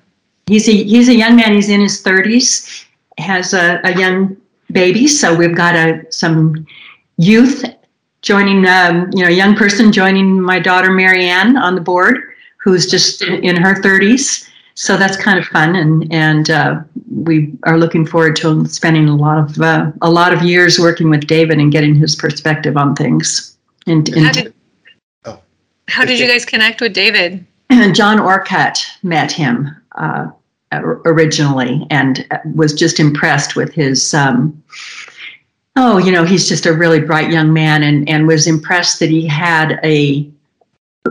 he's 0.48 0.67
a 0.67 0.72
he's 0.72 1.10
a 1.10 1.15
young 1.15 1.36
man. 1.36 1.53
He's 1.53 1.70
in 1.70 1.79
his 1.79 2.03
30s 2.03 2.85
has 3.17 3.53
a, 3.53 3.79
a 3.84 3.98
young 3.98 4.36
baby 4.72 5.07
so 5.07 5.36
we've 5.36 5.55
got 5.55 5.75
a 5.75 6.05
some 6.12 6.65
youth 7.17 7.63
joining 8.22 8.65
um, 8.65 9.10
you 9.13 9.24
know 9.24 9.29
a 9.29 9.34
young 9.34 9.55
person 9.55 9.91
joining 9.91 10.41
my 10.41 10.60
daughter 10.60 10.91
marianne 10.91 11.55
on 11.57 11.75
the 11.75 11.81
board 11.81 12.17
who's 12.57 12.89
just 12.89 13.22
in, 13.22 13.43
in 13.43 13.55
her 13.55 13.75
30s 13.75 14.50
so 14.74 14.98
that's 14.98 15.15
kind 15.15 15.39
of 15.39 15.45
fun 15.45 15.75
and 15.75 16.12
and 16.12 16.50
uh, 16.50 16.81
we 17.13 17.53
are 17.63 17.77
looking 17.77 18.05
forward 18.05 18.36
to 18.36 18.65
spending 18.67 19.07
a 19.07 19.15
lot 19.15 19.38
of 19.38 19.62
uh, 19.62 19.91
a 20.01 20.10
lot 20.10 20.34
of 20.34 20.41
years 20.41 20.79
working 20.79 21.10
with 21.10 21.27
david 21.27 21.60
and 21.60 21.72
getting 21.72 21.95
his 21.95 22.15
perspective 22.15 22.75
on 22.75 22.95
things 22.95 23.55
and, 23.88 24.07
how 24.15 24.31
did, 24.31 24.53
Oh. 25.25 25.39
how 25.88 26.05
did 26.05 26.19
you 26.19 26.27
guys 26.27 26.45
connect 26.45 26.81
with 26.81 26.93
David? 26.93 27.45
John 27.93 28.19
Orcutt 28.19 28.84
met 29.03 29.31
him 29.31 29.75
uh, 29.95 30.27
originally 30.84 31.86
and 31.89 32.27
was 32.53 32.74
just 32.74 33.00
impressed 33.00 33.55
with 33.55 33.74
his. 33.74 34.13
Um, 34.13 34.63
oh, 35.75 35.98
you 35.98 36.12
know, 36.12 36.24
he's 36.24 36.48
just 36.48 36.65
a 36.65 36.74
really 36.74 37.00
bright 37.00 37.32
young 37.32 37.53
man, 37.53 37.84
and 37.84 38.08
and 38.10 38.27
was 38.27 38.48
impressed 38.48 39.00
that 39.00 39.10
he 39.10 39.25
had 39.27 39.79
a 39.84 40.29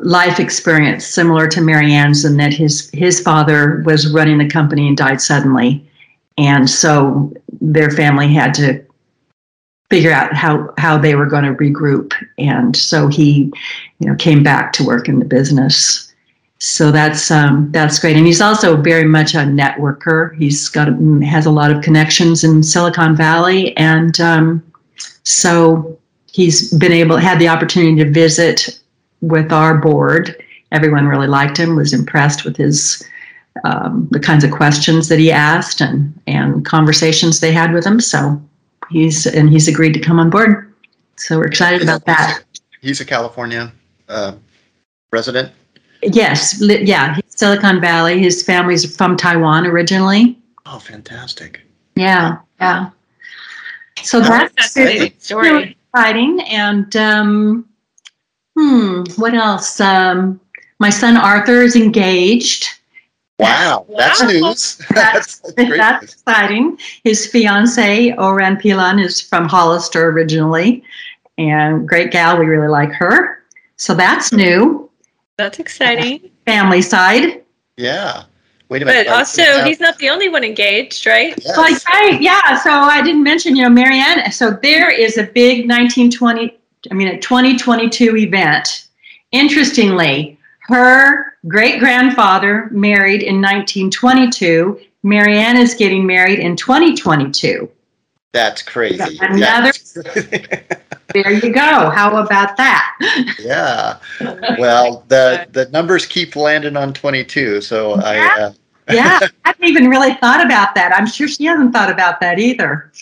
life 0.02 0.40
experience 0.40 1.06
similar 1.06 1.46
to 1.48 1.60
Marianne's, 1.60 2.24
and 2.24 2.38
that 2.40 2.52
his 2.52 2.90
his 2.92 3.20
father 3.20 3.82
was 3.84 4.12
running 4.12 4.38
the 4.38 4.48
company 4.48 4.88
and 4.88 4.96
died 4.96 5.20
suddenly, 5.20 5.86
and 6.38 6.68
so 6.68 7.32
their 7.60 7.90
family 7.90 8.32
had 8.32 8.54
to 8.54 8.84
figure 9.90 10.12
out 10.12 10.34
how 10.34 10.72
how 10.78 10.98
they 10.98 11.14
were 11.14 11.26
going 11.26 11.44
to 11.44 11.54
regroup, 11.54 12.12
and 12.38 12.76
so 12.76 13.08
he, 13.08 13.52
you 13.98 14.08
know, 14.08 14.14
came 14.16 14.42
back 14.42 14.72
to 14.72 14.84
work 14.84 15.08
in 15.08 15.18
the 15.18 15.24
business 15.24 16.13
so 16.58 16.90
that's 16.90 17.30
um, 17.30 17.70
that's 17.72 17.98
great. 17.98 18.16
And 18.16 18.26
he's 18.26 18.40
also 18.40 18.76
very 18.76 19.04
much 19.04 19.34
a 19.34 19.38
networker. 19.38 20.36
He's 20.36 20.68
got 20.68 20.88
has 21.22 21.46
a 21.46 21.50
lot 21.50 21.70
of 21.70 21.82
connections 21.82 22.44
in 22.44 22.62
silicon 22.62 23.16
valley. 23.16 23.76
And 23.76 24.18
um, 24.20 24.72
so 25.24 25.98
he's 26.32 26.72
been 26.74 26.92
able 26.92 27.16
had 27.16 27.38
the 27.38 27.48
opportunity 27.48 28.02
to 28.04 28.10
visit 28.10 28.80
with 29.20 29.52
our 29.52 29.78
board. 29.78 30.42
Everyone 30.72 31.06
really 31.06 31.26
liked 31.26 31.58
him 31.58 31.76
was 31.76 31.92
impressed 31.92 32.44
with 32.44 32.56
his 32.56 33.02
um, 33.64 34.08
the 34.10 34.20
kinds 34.20 34.44
of 34.44 34.50
questions 34.50 35.08
that 35.08 35.18
he 35.18 35.30
asked 35.30 35.80
and 35.80 36.18
and 36.26 36.64
conversations 36.64 37.40
they 37.40 37.52
had 37.52 37.72
with 37.72 37.84
him. 37.84 38.00
So 38.00 38.40
he's 38.90 39.26
and 39.26 39.50
he's 39.50 39.68
agreed 39.68 39.92
to 39.94 40.00
come 40.00 40.18
on 40.20 40.30
board. 40.30 40.72
So 41.16 41.38
we're 41.38 41.46
excited 41.46 41.82
about 41.82 42.04
that. 42.06 42.42
He's 42.80 43.00
a 43.00 43.04
California 43.04 43.72
uh, 44.08 44.34
resident. 45.10 45.52
Yes, 46.12 46.60
li- 46.60 46.84
yeah, 46.84 47.14
he's 47.14 47.24
Silicon 47.28 47.80
Valley. 47.80 48.18
His 48.20 48.42
family's 48.42 48.96
from 48.96 49.16
Taiwan 49.16 49.66
originally. 49.66 50.38
Oh, 50.66 50.78
fantastic! 50.78 51.60
Yeah, 51.96 52.38
yeah. 52.60 52.90
So 54.02 54.20
That's 54.20 54.52
that's 54.54 54.54
That's 54.54 54.76
a 54.76 54.80
really 54.84 54.98
great 54.98 55.22
story. 55.22 55.76
exciting. 55.94 56.40
And 56.42 56.94
um, 56.96 57.68
hmm, 58.58 59.02
what 59.16 59.34
else? 59.34 59.80
Um, 59.80 60.40
my 60.80 60.90
son 60.90 61.16
Arthur 61.16 61.62
is 61.62 61.76
engaged. 61.76 62.66
Wow, 63.38 63.86
that's 63.96 64.20
Wow. 64.22 64.28
news. 64.28 64.76
That's- 64.90 65.38
that's, 65.40 65.52
great 65.56 65.76
That's 65.76 66.02
news. 66.02 66.12
exciting. 66.12 66.78
His 67.04 67.26
fiance 67.26 68.12
Oran 68.16 68.56
Pilan 68.56 69.02
is 69.02 69.20
from 69.20 69.48
Hollister 69.48 70.08
originally, 70.10 70.84
and 71.38 71.88
great 71.88 72.10
gal. 72.12 72.38
We 72.38 72.46
really 72.46 72.68
like 72.68 72.92
her. 72.92 73.42
So 73.76 73.92
that's 73.94 74.32
new. 74.32 74.83
That's 75.36 75.58
exciting. 75.58 76.30
Family 76.46 76.82
side. 76.82 77.42
Yeah. 77.76 78.24
Wait 78.68 78.82
a 78.82 78.86
minute. 78.86 79.06
But 79.06 79.14
also, 79.16 79.64
he's 79.64 79.80
not 79.80 79.98
the 79.98 80.08
only 80.08 80.28
one 80.28 80.42
engaged, 80.44 81.06
right? 81.06 81.34
Yes. 81.44 81.56
Like, 81.56 81.84
right, 81.88 82.20
yeah. 82.20 82.58
So 82.62 82.70
I 82.70 83.02
didn't 83.02 83.22
mention, 83.22 83.56
you 83.56 83.62
know, 83.62 83.68
Marianne. 83.70 84.30
So 84.32 84.50
there 84.62 84.90
is 84.90 85.18
a 85.18 85.24
big 85.24 85.68
1920, 85.68 86.56
I 86.90 86.94
mean, 86.94 87.08
a 87.08 87.20
2022 87.20 88.16
event. 88.16 88.88
Interestingly, 89.32 90.38
her 90.62 91.36
great 91.46 91.78
grandfather 91.78 92.68
married 92.70 93.22
in 93.22 93.36
1922. 93.42 94.80
Marianne 95.02 95.58
is 95.58 95.74
getting 95.74 96.06
married 96.06 96.38
in 96.38 96.56
2022. 96.56 97.68
That's 98.32 98.62
crazy. 98.62 99.18
Another- 99.20 99.72
Yeah. 100.16 100.62
There 101.14 101.32
you 101.32 101.52
go. 101.52 101.90
How 101.90 102.16
about 102.16 102.56
that? 102.56 102.96
yeah. 103.38 103.98
Well, 104.58 105.04
the 105.08 105.46
the 105.52 105.66
numbers 105.70 106.06
keep 106.06 106.34
landing 106.34 106.76
on 106.76 106.92
22, 106.92 107.60
so 107.60 107.92
I. 107.94 108.18
Uh, 108.42 108.52
Yeah, 108.90 109.20
I 109.44 109.48
haven't 109.48 109.64
even 109.64 109.88
really 109.88 110.14
thought 110.14 110.44
about 110.44 110.74
that. 110.74 110.92
I'm 110.94 111.06
sure 111.06 111.26
she 111.26 111.44
hasn't 111.44 111.72
thought 111.72 111.90
about 111.90 112.20
that 112.20 112.38
either. 112.38 112.92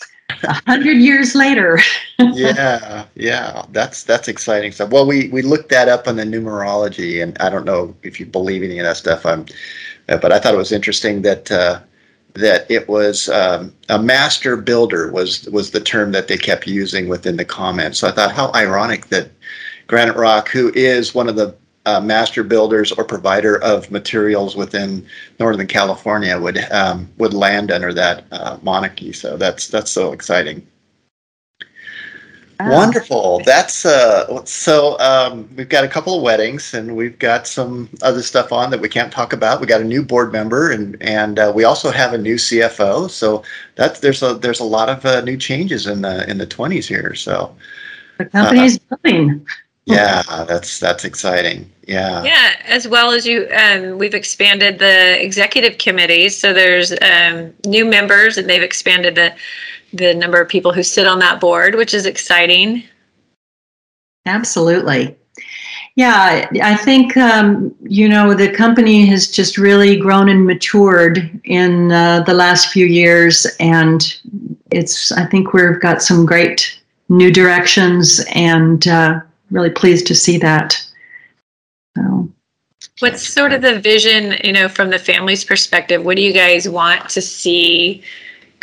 A 0.43 0.53
hundred 0.65 0.97
years 0.97 1.35
later. 1.35 1.79
yeah, 2.19 3.05
yeah, 3.15 3.65
that's 3.71 4.03
that's 4.03 4.27
exciting 4.27 4.71
stuff. 4.71 4.91
Well, 4.91 5.05
we 5.05 5.27
we 5.29 5.41
looked 5.41 5.69
that 5.69 5.89
up 5.89 6.07
on 6.07 6.15
the 6.15 6.23
numerology, 6.23 7.21
and 7.21 7.37
I 7.39 7.49
don't 7.49 7.65
know 7.65 7.93
if 8.03 8.19
you 8.19 8.25
believe 8.25 8.63
any 8.63 8.79
of 8.79 8.85
that 8.85 8.97
stuff. 8.97 9.25
I'm, 9.25 9.45
but 10.07 10.31
I 10.31 10.39
thought 10.39 10.53
it 10.53 10.57
was 10.57 10.71
interesting 10.71 11.21
that 11.23 11.51
uh, 11.51 11.81
that 12.35 12.69
it 12.69 12.87
was 12.87 13.29
um, 13.29 13.73
a 13.89 13.99
master 13.99 14.57
builder 14.57 15.11
was 15.11 15.45
was 15.49 15.71
the 15.71 15.79
term 15.79 16.11
that 16.11 16.27
they 16.27 16.37
kept 16.37 16.67
using 16.67 17.07
within 17.07 17.37
the 17.37 17.45
comments. 17.45 17.99
So 17.99 18.07
I 18.07 18.11
thought 18.11 18.31
how 18.31 18.51
ironic 18.53 19.07
that 19.07 19.29
Granite 19.87 20.15
Rock, 20.15 20.49
who 20.49 20.71
is 20.73 21.13
one 21.13 21.29
of 21.29 21.35
the 21.35 21.55
uh, 21.85 21.99
master 21.99 22.43
builders 22.43 22.91
or 22.93 23.03
provider 23.03 23.61
of 23.61 23.91
materials 23.91 24.55
within 24.55 25.05
Northern 25.39 25.67
California, 25.67 26.39
would 26.39 26.57
um, 26.71 27.09
would 27.17 27.33
land 27.33 27.71
under 27.71 27.93
that 27.93 28.25
uh, 28.31 28.57
monarchy. 28.61 29.13
So 29.13 29.37
that's 29.37 29.67
that's 29.67 29.91
so 29.91 30.13
exciting. 30.13 30.65
Wonderful. 32.59 33.41
That's 33.45 33.85
uh 33.85 34.43
so 34.45 34.97
um 34.99 35.49
we've 35.55 35.69
got 35.69 35.83
a 35.83 35.87
couple 35.87 36.15
of 36.15 36.21
weddings 36.23 36.73
and 36.73 36.95
we've 36.95 37.17
got 37.19 37.47
some 37.47 37.89
other 38.01 38.21
stuff 38.21 38.51
on 38.51 38.69
that 38.71 38.79
we 38.79 38.89
can't 38.89 39.11
talk 39.11 39.33
about. 39.33 39.59
We 39.59 39.67
got 39.67 39.81
a 39.81 39.85
new 39.85 40.03
board 40.03 40.31
member 40.31 40.71
and 40.71 40.95
and 41.01 41.39
uh, 41.39 41.51
we 41.53 41.63
also 41.63 41.91
have 41.91 42.13
a 42.13 42.17
new 42.17 42.35
CFO. 42.35 43.09
So 43.09 43.43
that's 43.75 43.99
there's 43.99 44.21
a 44.23 44.35
there's 44.35 44.59
a 44.59 44.65
lot 44.65 44.89
of 44.89 45.05
uh, 45.05 45.21
new 45.21 45.37
changes 45.37 45.87
in 45.87 46.01
the 46.01 46.29
in 46.29 46.37
the 46.37 46.47
20s 46.47 46.85
here. 46.87 47.13
So 47.15 47.55
The 48.17 48.25
company's 48.25 48.77
building. 48.79 49.45
yeah, 49.85 50.23
that's 50.47 50.79
that's 50.79 51.03
exciting. 51.03 51.69
Yeah. 51.87 52.23
Yeah, 52.23 52.53
as 52.65 52.87
well 52.87 53.11
as 53.11 53.25
you, 53.25 53.49
um, 53.51 53.97
we've 53.97 54.13
expanded 54.13 54.79
the 54.79 55.21
executive 55.21 55.77
committees. 55.79 56.37
So 56.37 56.53
there's 56.53 56.93
um, 57.01 57.53
new 57.65 57.83
members, 57.85 58.37
and 58.37 58.49
they've 58.49 58.63
expanded 58.63 59.15
the 59.15 59.33
the 59.93 60.13
number 60.13 60.41
of 60.41 60.49
people 60.49 60.73
who 60.73 60.83
sit 60.83 61.07
on 61.07 61.19
that 61.19 61.39
board, 61.39 61.75
which 61.75 61.93
is 61.93 62.05
exciting. 62.05 62.83
Absolutely. 64.25 65.15
Yeah, 65.95 66.49
I 66.63 66.75
think, 66.75 67.15
um, 67.17 67.73
you 67.81 68.09
know, 68.09 68.33
the 68.33 68.51
company 68.51 69.05
has 69.05 69.27
just 69.27 69.59
really 69.59 69.95
grown 69.95 70.27
and 70.27 70.45
matured 70.45 71.39
in 71.43 71.91
uh, 71.91 72.21
the 72.21 72.33
last 72.33 72.69
few 72.69 72.87
years. 72.87 73.45
And 73.59 74.01
it's, 74.71 75.11
I 75.11 75.25
think 75.27 75.53
we've 75.53 75.79
got 75.79 76.01
some 76.01 76.25
great 76.25 76.81
new 77.09 77.31
directions 77.31 78.25
and 78.33 78.87
uh, 78.87 79.19
really 79.51 79.69
pleased 79.69 80.07
to 80.07 80.15
see 80.15 80.39
that. 80.39 80.83
So, 81.95 82.27
What's 82.99 83.27
sort 83.27 83.53
of 83.53 83.61
the 83.61 83.79
vision, 83.79 84.37
you 84.43 84.53
know, 84.53 84.67
from 84.67 84.89
the 84.89 84.99
family's 84.99 85.43
perspective? 85.43 86.03
What 86.03 86.15
do 86.15 86.23
you 86.23 86.33
guys 86.33 86.67
want 86.67 87.09
to 87.09 87.21
see 87.21 88.03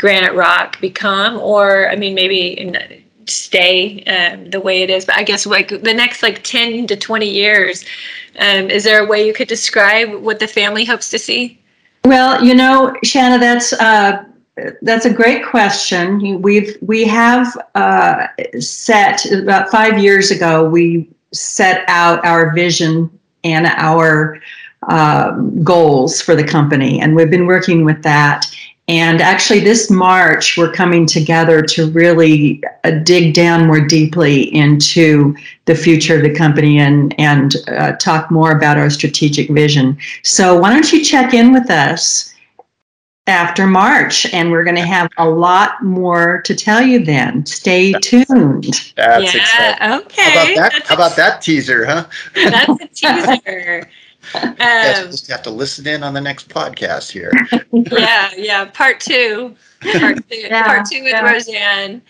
Granite 0.01 0.35
Rock 0.35 0.81
become, 0.81 1.39
or 1.39 1.91
I 1.91 1.97
mean, 1.97 2.15
maybe 2.15 2.75
stay 3.27 4.03
um, 4.05 4.49
the 4.49 4.59
way 4.59 4.83
it 4.83 4.89
is? 4.89 5.05
But 5.05 5.17
I 5.17 5.25
guess 5.25 5.45
like 5.45 5.69
the 5.69 5.93
next 5.93 6.23
like 6.23 6.43
ten 6.43 6.87
to 6.87 6.97
twenty 6.97 7.29
years, 7.29 7.85
um, 8.39 8.71
is 8.71 8.85
there 8.85 9.05
a 9.05 9.07
way 9.07 9.27
you 9.27 9.35
could 9.35 9.49
describe 9.49 10.15
what 10.23 10.39
the 10.39 10.47
family 10.47 10.87
hopes 10.87 11.11
to 11.11 11.19
see? 11.19 11.61
Well, 12.07 12.43
you 12.43 12.55
know, 12.55 12.97
Shanna, 13.05 13.39
that's 13.39 13.75
uh, 13.75 14.25
that's 14.81 15.05
a 15.05 15.13
great 15.13 15.45
question. 15.45 16.41
We've 16.41 16.79
we 16.81 17.05
have 17.05 17.55
uh, 17.75 18.27
set 18.59 19.31
about 19.31 19.71
five 19.71 19.99
years 19.99 20.31
ago. 20.31 20.67
We 20.67 21.11
set 21.35 21.85
out 21.89 22.25
our 22.25 22.55
vision 22.55 23.11
and 23.45 23.67
our 23.67 24.41
um, 24.89 25.63
goals 25.63 26.23
for 26.23 26.35
the 26.35 26.45
company. 26.45 27.01
And 27.01 27.15
we've 27.15 27.31
been 27.31 27.47
working 27.47 27.85
with 27.85 28.03
that. 28.03 28.47
And 28.91 29.21
actually, 29.21 29.61
this 29.61 29.89
March, 29.89 30.57
we're 30.57 30.73
coming 30.73 31.07
together 31.07 31.63
to 31.63 31.89
really 31.93 32.61
uh, 32.83 32.91
dig 33.05 33.35
down 33.35 33.69
more 33.69 33.81
deeply 33.81 34.53
into 34.53 35.37
the 35.67 35.77
future 35.77 36.17
of 36.17 36.23
the 36.23 36.35
company 36.35 36.81
and, 36.81 37.15
and 37.17 37.55
uh, 37.69 37.93
talk 37.93 38.33
more 38.33 38.51
about 38.51 38.79
our 38.79 38.91
strategic 38.91 39.49
vision. 39.51 39.97
So, 40.25 40.59
why 40.59 40.73
don't 40.73 40.93
you 40.93 41.05
check 41.05 41.35
in 41.35 41.53
with 41.53 41.71
us 41.71 42.35
after 43.29 43.65
March? 43.65 44.27
And 44.35 44.51
we're 44.51 44.65
going 44.65 44.75
to 44.75 44.83
have 44.83 45.09
a 45.19 45.31
lot 45.31 45.81
more 45.85 46.43
to 46.43 46.53
tell 46.57 46.83
you 46.83 47.05
then. 47.05 47.47
Stay 47.47 47.93
tuned. 47.93 48.93
That's 48.97 49.33
yeah, 49.33 49.41
exciting. 49.41 50.05
okay. 50.05 50.23
How 50.23 50.43
about 50.43 50.57
that? 50.57 50.83
How 50.87 50.95
about 50.97 51.15
that 51.15 51.43
teaser, 51.43 51.87
huh? 51.87 52.07
That's 52.35 52.83
a 52.83 52.89
teaser. 52.89 53.89
Guess 54.33 54.99
we'll 54.99 55.07
Um, 55.07 55.11
just 55.11 55.29
have 55.29 55.43
to 55.43 55.51
listen 55.51 55.87
in 55.87 56.03
on 56.03 56.15
the 56.15 56.21
next 56.21 56.49
podcast 56.49 57.11
here. 57.11 57.33
yeah, 57.73 58.31
yeah. 58.37 58.65
Part 58.67 59.01
two. 59.01 59.55
Part 59.99 60.19
two. 60.29 60.37
Yeah, 60.37 60.63
part 60.65 60.87
two 60.87 61.03
with 61.03 61.13
yeah. 61.13 61.33
Roseanne. 61.33 62.03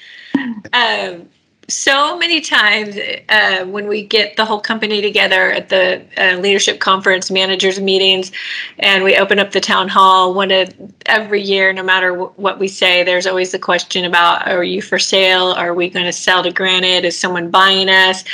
Um, 0.73 1.29
so 1.69 2.19
many 2.19 2.41
times 2.41 2.99
uh, 3.29 3.65
when 3.67 3.87
we 3.87 4.05
get 4.05 4.37
the 4.37 4.45
whole 4.45 4.59
company 4.61 5.01
together 5.01 5.53
at 5.53 5.69
the 5.69 6.03
uh, 6.19 6.37
leadership 6.39 6.81
conference, 6.81 7.31
managers 7.31 7.79
meetings, 7.81 8.33
and 8.81 9.05
we 9.05 9.15
open 9.17 9.39
up 9.39 9.53
the 9.53 9.61
town 9.61 9.87
hall, 9.89 10.35
one 10.35 10.51
of 10.51 10.75
every 11.07 11.41
year, 11.41 11.73
no 11.73 11.85
matter 11.85 12.13
wh- 12.17 12.37
what 12.39 12.59
we 12.59 12.67
say, 12.67 13.05
there's 13.05 13.25
always 13.27 13.53
the 13.53 13.59
question 13.59 14.05
about: 14.05 14.49
Are 14.49 14.65
you 14.65 14.83
for 14.83 14.99
sale? 14.99 15.53
Are 15.53 15.73
we 15.73 15.89
going 15.89 16.07
to 16.07 16.13
sell 16.13 16.43
to 16.43 16.51
Granite? 16.51 17.05
Is 17.05 17.17
someone 17.17 17.51
buying 17.53 17.89
us? 17.89 18.25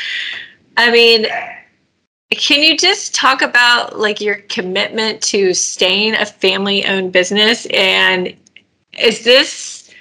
I 0.79 0.91
mean, 0.91 1.27
can 2.31 2.63
you 2.63 2.77
just 2.77 3.15
talk 3.15 3.41
about 3.41 3.99
like 3.99 4.21
your 4.21 4.37
commitment 4.49 5.23
to 5.23 5.55
staying 5.55 6.15
a 6.15 6.27
family-owned 6.27 7.13
business 7.13 7.67
and 7.67 8.35
is 8.99 9.25
this 9.25 9.93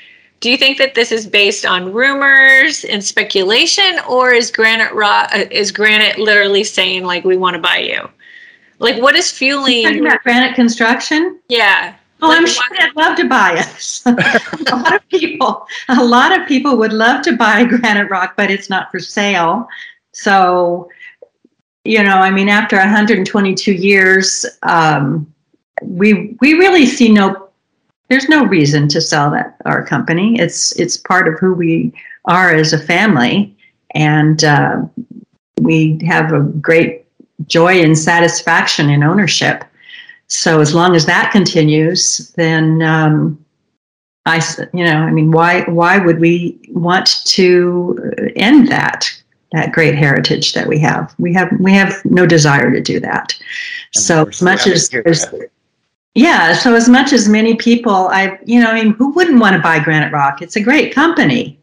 do 0.42 0.52
you 0.52 0.58
think 0.58 0.78
that 0.78 0.96
this 0.96 1.12
is 1.12 1.26
based 1.26 1.66
on 1.66 1.92
rumors 1.94 2.84
and 2.86 3.04
speculation 3.04 4.00
or 4.10 4.32
is 4.32 4.52
granite 4.52 4.94
rock 4.94 5.30
uh, 5.34 5.46
is 5.52 5.72
granite 5.72 6.18
literally 6.18 6.64
saying 6.64 7.04
like 7.04 7.24
we 7.24 7.38
want 7.38 7.56
to 7.56 7.62
buy 7.62 7.78
you 7.78 8.10
like 8.80 9.02
what 9.02 9.16
is 9.16 9.32
fueling 9.32 10.06
about 10.06 10.22
granite 10.24 10.56
construction? 10.56 11.40
yeah 11.50 11.96
Oh, 12.22 12.32
I'm 12.32 12.48
sure 12.48 12.64
they'd 12.80 12.96
love 12.96 13.18
to 13.18 13.28
buy 13.28 13.58
us. 13.58 14.02
a 14.06 14.12
lot 14.72 14.96
of 14.96 15.08
people, 15.10 15.68
a 15.90 16.04
lot 16.04 16.38
of 16.38 16.48
people 16.48 16.78
would 16.78 16.94
love 16.94 17.22
to 17.24 17.36
buy 17.36 17.66
Granite 17.66 18.10
Rock, 18.10 18.36
but 18.38 18.50
it's 18.50 18.70
not 18.70 18.90
for 18.90 19.00
sale. 19.00 19.68
So, 20.14 20.90
you 21.86 22.04
know, 22.04 22.18
I 22.18 22.32
mean, 22.32 22.50
after 22.50 22.78
122 22.78 23.72
years, 23.72 24.46
um, 24.64 25.32
we 25.84 26.36
we 26.42 26.54
really 26.54 26.86
see 26.86 27.12
no. 27.12 27.50
There's 28.10 28.30
no 28.30 28.46
reason 28.46 28.88
to 28.90 29.02
sell 29.02 29.32
that 29.32 29.56
our 29.66 29.86
company. 29.86 30.40
It's 30.40 30.78
it's 30.80 30.98
part 30.98 31.28
of 31.28 31.40
who 31.40 31.54
we 31.54 31.94
are 32.26 32.52
as 32.52 32.74
a 32.74 32.80
family, 32.80 33.56
and 33.92 34.44
uh, 34.44 34.82
we 35.62 36.00
have 36.06 36.34
a 36.34 36.42
great 36.42 37.06
joy 37.48 37.82
and 37.82 37.98
satisfaction 37.98 38.90
in 38.90 39.04
ownership. 39.04 39.64
So 40.28 40.62
as 40.62 40.74
long 40.74 40.96
as 40.96 41.06
that 41.06 41.32
continues, 41.32 42.32
then 42.36 42.82
um, 42.82 43.44
I, 44.26 44.42
you 44.74 44.84
know, 44.84 44.98
I 44.98 45.12
mean, 45.12 45.32
why 45.32 45.62
why 45.64 46.00
would 46.00 46.20
we 46.20 46.60
want 46.70 47.24
to 47.26 48.32
end 48.36 48.70
that 48.70 49.08
that 49.56 49.72
great 49.72 49.96
heritage 49.96 50.54
that 50.54 50.68
we 50.68 50.80
have? 50.80 51.14
We 51.18 51.34
have 51.34 51.50
we 51.60 51.74
have 51.74 52.04
no 52.06 52.26
desire 52.26 52.72
to 52.72 52.82
do 52.82 53.00
that. 53.00 53.36
So 53.94 54.28
as 54.28 54.42
much 54.42 54.68
as 54.68 54.90
to 54.90 54.98
hear 54.98 55.04
there's, 55.04 55.26
that. 55.26 55.50
yeah, 56.14 56.54
so 56.54 56.76
as 56.76 56.90
much 56.90 57.14
as 57.14 57.30
many 57.30 57.56
people, 57.56 58.10
I, 58.10 58.38
you 58.46 58.60
know, 58.60 58.70
I 58.70 58.84
mean, 58.84 58.94
who 58.94 59.12
wouldn't 59.14 59.40
want 59.40 59.56
to 59.56 59.62
buy 59.62 59.80
Granite 59.80 60.12
Rock? 60.12 60.42
It's 60.42 60.56
a 60.56 60.62
great 60.62 60.94
company. 60.94 61.58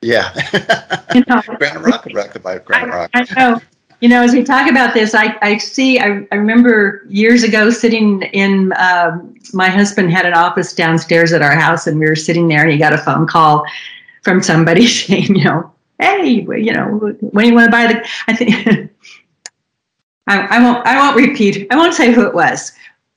Yeah. 0.00 0.32
You 1.14 1.24
know, 1.26 1.40
Granite 1.40 1.80
Rock, 1.80 2.06
Rock, 2.12 2.42
by 2.42 2.58
Granite 2.58 2.94
Rock. 2.94 3.10
I 3.14 3.26
know. 3.34 3.60
You 4.00 4.10
know, 4.10 4.22
as 4.22 4.34
we 4.34 4.44
talk 4.44 4.70
about 4.70 4.92
this, 4.92 5.14
I, 5.14 5.36
I 5.40 5.56
see, 5.56 5.98
I, 5.98 6.26
I 6.30 6.36
remember 6.36 7.02
years 7.08 7.42
ago 7.42 7.70
sitting 7.70 8.22
in, 8.34 8.74
um, 8.76 9.34
my 9.54 9.68
husband 9.70 10.12
had 10.12 10.26
an 10.26 10.34
office 10.34 10.74
downstairs 10.74 11.32
at 11.32 11.40
our 11.40 11.56
house 11.56 11.86
and 11.86 11.98
we 11.98 12.06
were 12.06 12.14
sitting 12.14 12.46
there 12.46 12.62
and 12.62 12.70
he 12.70 12.76
got 12.78 12.92
a 12.92 12.98
phone 12.98 13.26
call 13.26 13.64
from 14.22 14.42
somebody 14.42 14.86
saying, 14.86 15.34
you 15.34 15.44
know, 15.44 15.72
hey, 15.98 16.30
you 16.30 16.72
know, 16.72 17.14
when 17.20 17.46
you 17.46 17.54
want 17.54 17.66
to 17.66 17.70
buy 17.70 17.86
the, 17.86 18.08
I 18.26 18.34
think, 18.34 18.50
I, 20.26 20.40
I 20.40 20.62
won't, 20.62 20.86
I 20.86 20.98
won't 20.98 21.16
repeat, 21.16 21.66
I 21.70 21.76
won't 21.76 21.94
say 21.94 22.12
who 22.12 22.26
it 22.26 22.34
was. 22.34 22.72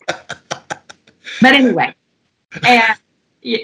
But 0.08 1.54
anyway, 1.54 1.94
and, 2.66 2.98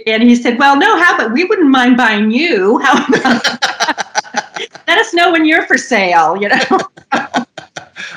and 0.07 0.23
he 0.23 0.35
said, 0.35 0.57
well, 0.57 0.77
no, 0.77 0.97
how 1.01 1.15
about, 1.15 1.33
we 1.33 1.43
wouldn't 1.43 1.69
mind 1.69 1.97
buying 1.97 2.31
you. 2.31 2.79
How 2.79 3.05
about, 3.05 3.45
let 4.87 4.97
us 4.97 5.13
know 5.13 5.31
when 5.31 5.45
you're 5.45 5.65
for 5.65 5.77
sale, 5.77 6.37
you 6.37 6.49
know? 6.49 6.79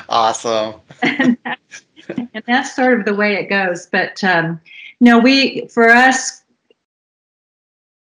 Awesome. 0.09 0.75
and, 1.03 1.37
that's, 1.45 1.83
and 2.17 2.43
that's 2.45 2.75
sort 2.75 2.99
of 2.99 3.05
the 3.05 3.15
way 3.15 3.35
it 3.35 3.49
goes. 3.49 3.87
But 3.87 4.21
um, 4.25 4.59
no, 4.99 5.17
we 5.17 5.67
for 5.67 5.89
us, 5.89 6.40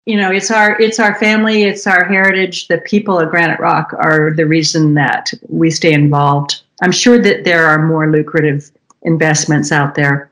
you 0.07 0.16
know, 0.16 0.31
it's 0.31 0.53
our 0.53 0.81
it's 0.81 1.01
our 1.01 1.16
family, 1.16 1.64
it's 1.64 1.87
our 1.87 2.05
heritage. 2.05 2.69
The 2.69 2.79
people 2.79 3.19
of 3.19 3.29
Granite 3.29 3.59
Rock 3.59 3.92
are 3.99 4.33
the 4.35 4.47
reason 4.47 4.95
that 4.95 5.33
we 5.49 5.71
stay 5.71 5.92
involved. 5.92 6.62
I'm 6.81 6.92
sure 6.92 7.21
that 7.21 7.45
there 7.45 7.66
are 7.66 7.85
more 7.85 8.11
lucrative 8.11 8.71
investments 9.03 9.73
out 9.73 9.97
there, 9.97 10.31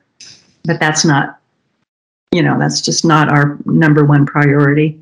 but 0.65 0.79
that's 0.79 1.05
not, 1.05 1.41
you 2.31 2.43
know, 2.43 2.59
that's 2.59 2.81
just 2.81 3.05
not 3.05 3.29
our 3.29 3.59
number 3.65 4.05
one 4.05 4.27
priority. 4.27 5.01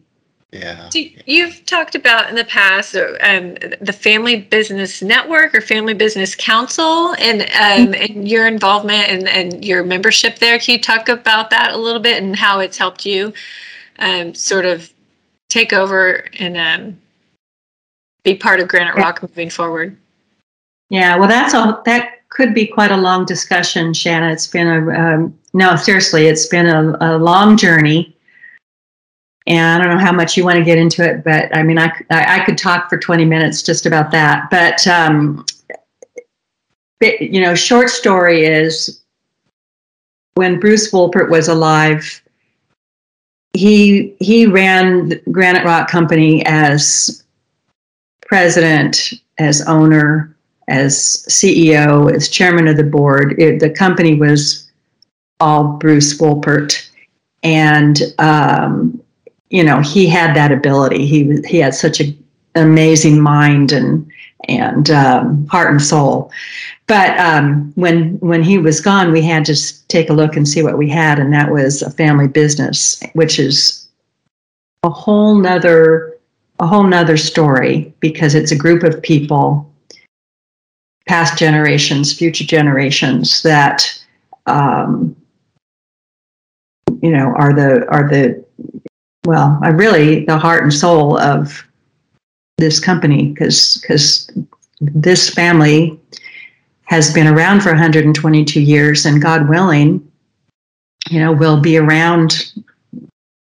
Yeah. 0.52 0.88
So 0.90 1.00
you've 1.26 1.64
talked 1.66 1.94
about 1.94 2.28
in 2.28 2.37
the 2.37 2.44
past 2.44 2.94
um, 2.94 3.54
the 3.80 3.92
Family 3.92 4.37
Business 4.37 5.02
Network 5.02 5.54
or 5.54 5.61
Family 5.61 5.94
Business 5.94 6.35
Council 6.35 7.14
and 7.18 7.42
um, 7.42 7.94
and 7.94 8.26
your 8.26 8.46
involvement 8.46 9.08
and, 9.08 9.28
and 9.28 9.64
your 9.64 9.85
membership 9.85 10.38
there. 10.38 10.58
Can 10.58 10.76
you 10.76 10.80
talk 10.80 11.11
about 11.11 11.50
that 11.50 11.72
a 11.72 11.76
little 11.76 12.00
bit 12.00 12.22
and 12.22 12.37
how 12.37 12.61
it's 12.61 12.78
helped 12.78 13.04
you 13.04 13.35
um, 14.02 14.34
sort 14.34 14.66
of 14.66 14.92
take 15.48 15.72
over 15.72 16.26
and 16.38 16.56
um, 16.56 16.98
be 18.24 18.34
part 18.34 18.60
of 18.60 18.68
Granite 18.68 18.96
Rock 18.96 19.22
moving 19.22 19.48
forward? 19.48 19.96
Yeah, 20.90 21.16
well, 21.16 21.28
that's 21.28 21.54
a 21.54 21.80
that 21.86 22.28
could 22.28 22.52
be 22.52 22.66
quite 22.66 22.90
a 22.90 22.96
long 22.96 23.24
discussion, 23.24 23.94
Shanna. 23.94 24.30
It's 24.30 24.46
been 24.46 24.68
a 24.68 24.90
um, 24.90 25.38
no, 25.54 25.76
seriously, 25.76 26.26
it's 26.26 26.46
been 26.46 26.66
a, 26.66 26.96
a 27.00 27.18
long 27.18 27.56
journey, 27.56 28.14
and 29.46 29.82
I 29.82 29.86
don't 29.86 29.96
know 29.96 30.04
how 30.04 30.12
much 30.12 30.36
you 30.36 30.44
want 30.44 30.58
to 30.58 30.64
get 30.64 30.78
into 30.78 31.02
it, 31.02 31.24
but 31.24 31.54
I 31.56 31.62
mean, 31.62 31.78
I 31.78 31.90
I 32.10 32.44
could 32.44 32.58
talk 32.58 32.90
for 32.90 32.98
twenty 32.98 33.24
minutes 33.24 33.62
just 33.62 33.86
about 33.86 34.10
that. 34.10 34.50
But 34.50 34.86
um, 34.86 35.46
but, 37.02 37.20
you 37.20 37.40
know, 37.40 37.56
short 37.56 37.90
story 37.90 38.44
is 38.44 39.02
when 40.34 40.60
Bruce 40.60 40.92
Woolpert 40.92 41.30
was 41.30 41.48
alive, 41.48 42.21
he 43.54 44.14
he 44.18 44.46
ran 44.46 45.20
Granite 45.30 45.64
Rock 45.64 45.88
Company 45.88 46.44
as 46.46 47.22
president, 48.26 49.12
as 49.38 49.60
owner, 49.68 50.34
as 50.68 51.24
CEO, 51.28 52.12
as 52.14 52.28
chairman 52.28 52.68
of 52.68 52.76
the 52.76 52.84
board. 52.84 53.38
It, 53.38 53.60
the 53.60 53.70
company 53.70 54.14
was 54.14 54.70
all 55.40 55.76
Bruce 55.76 56.18
Woolpert, 56.18 56.88
and 57.42 58.00
um, 58.18 59.02
you 59.50 59.62
know 59.62 59.80
he 59.80 60.06
had 60.06 60.34
that 60.34 60.52
ability. 60.52 61.06
He 61.06 61.40
he 61.46 61.58
had 61.58 61.74
such 61.74 62.00
a, 62.00 62.04
an 62.54 62.66
amazing 62.66 63.20
mind 63.20 63.72
and 63.72 64.10
and 64.48 64.90
um, 64.90 65.46
heart 65.48 65.70
and 65.70 65.82
soul. 65.82 66.32
But 66.92 67.18
um, 67.18 67.72
when 67.74 68.18
when 68.18 68.42
he 68.42 68.59
was 68.59 68.83
gone, 68.83 69.12
we 69.12 69.22
had 69.22 69.46
to 69.46 69.88
take 69.88 70.11
a 70.11 70.12
look 70.12 70.37
and 70.37 70.46
see 70.46 70.62
what 70.62 70.76
we 70.76 70.90
had, 70.90 71.18
and 71.18 71.33
that 71.33 71.50
was 71.50 71.81
a 71.81 71.90
family 71.90 72.28
business, 72.28 73.02
which 73.14 73.38
is 73.38 73.88
a 74.83 74.90
whole 74.90 75.37
nother 75.37 76.18
a 76.59 76.66
whole 76.66 76.85
nother 76.85 77.16
story 77.16 77.94
because 78.00 78.35
it's 78.35 78.52
a 78.52 78.59
group 78.59 78.83
of 78.83 79.00
people 79.00 79.72
past 81.09 81.38
generations, 81.38 82.12
future 82.12 82.44
generations 82.44 83.42
that 83.42 83.98
um, 84.44 85.16
you 87.00 87.11
know 87.11 87.33
are 87.38 87.55
the 87.55 87.88
are 87.88 88.07
the 88.07 88.44
well, 89.24 89.59
are 89.62 89.74
really 89.74 90.26
the 90.26 90.37
heart 90.37 90.62
and 90.62 90.74
soul 90.74 91.18
of 91.20 91.64
this 92.59 92.78
company 92.78 93.28
because 93.28 93.78
because 93.81 94.31
this 94.83 95.31
family 95.31 95.98
has 96.92 97.11
been 97.11 97.26
around 97.26 97.62
for 97.62 97.70
122 97.70 98.61
years, 98.61 99.07
and 99.07 99.22
God 99.22 99.48
willing, 99.48 100.07
you 101.09 101.18
know, 101.18 101.33
will 101.33 101.59
be 101.59 101.78
around 101.78 102.52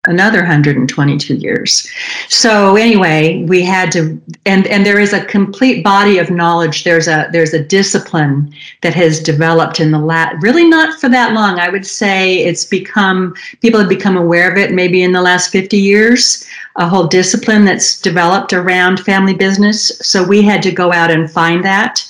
another 0.07 0.40
122 0.40 1.37
years. 1.37 1.90
So 2.29 2.76
anyway, 2.76 3.42
we 3.44 3.62
had 3.62 3.90
to 3.92 4.20
and 4.44 4.66
and 4.66 4.85
there 4.85 5.00
is 5.00 5.14
a 5.14 5.24
complete 5.24 5.83
body 5.83 6.18
of 6.18 6.29
knowledge. 6.29 6.85
There's 6.85 7.09
a 7.09 7.31
there's 7.33 7.55
a 7.55 7.64
discipline 7.64 8.53
that 8.83 8.94
has 8.94 9.22
developed 9.22 9.81
in 9.81 9.90
the 9.90 9.98
lat 9.98 10.35
really 10.42 10.68
not 10.68 11.00
for 11.00 11.09
that 11.09 11.33
long. 11.33 11.59
I 11.59 11.70
would 11.70 11.87
say 11.87 12.44
it's 12.44 12.66
become 12.66 13.35
people 13.62 13.81
have 13.81 13.88
become 13.88 14.18
aware 14.18 14.53
of 14.53 14.59
it 14.59 14.72
maybe 14.72 15.03
in 15.03 15.12
the 15.12 15.22
last 15.22 15.50
50 15.50 15.79
years. 15.79 16.46
A 16.76 16.87
whole 16.87 17.07
discipline 17.07 17.64
that's 17.64 17.98
developed 17.98 18.53
around 18.53 19.00
family 19.00 19.35
business. 19.35 19.92
So 20.03 20.22
we 20.22 20.42
had 20.42 20.62
to 20.64 20.70
go 20.70 20.92
out 20.92 21.11
and 21.11 21.31
find 21.31 21.64
that 21.64 22.05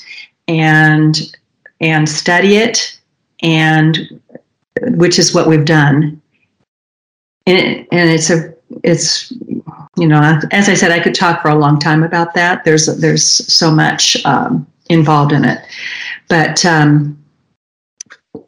and 0.58 1.36
and 1.80 2.08
study 2.08 2.56
it 2.56 2.98
and 3.42 4.20
which 4.82 5.18
is 5.18 5.34
what 5.34 5.46
we've 5.46 5.64
done. 5.64 6.20
And, 7.46 7.58
it, 7.58 7.88
and 7.90 8.10
it's 8.10 8.30
a 8.30 8.54
it's 8.84 9.32
you 9.96 10.06
know 10.06 10.38
as 10.52 10.68
i 10.68 10.74
said 10.74 10.92
i 10.92 11.00
could 11.00 11.14
talk 11.14 11.42
for 11.42 11.48
a 11.48 11.54
long 11.54 11.78
time 11.78 12.02
about 12.02 12.34
that. 12.34 12.64
There's 12.64 12.86
there's 12.98 13.24
so 13.24 13.70
much 13.70 14.24
um, 14.24 14.66
involved 14.88 15.32
in 15.32 15.44
it. 15.44 15.60
But 16.28 16.64
um, 16.64 17.16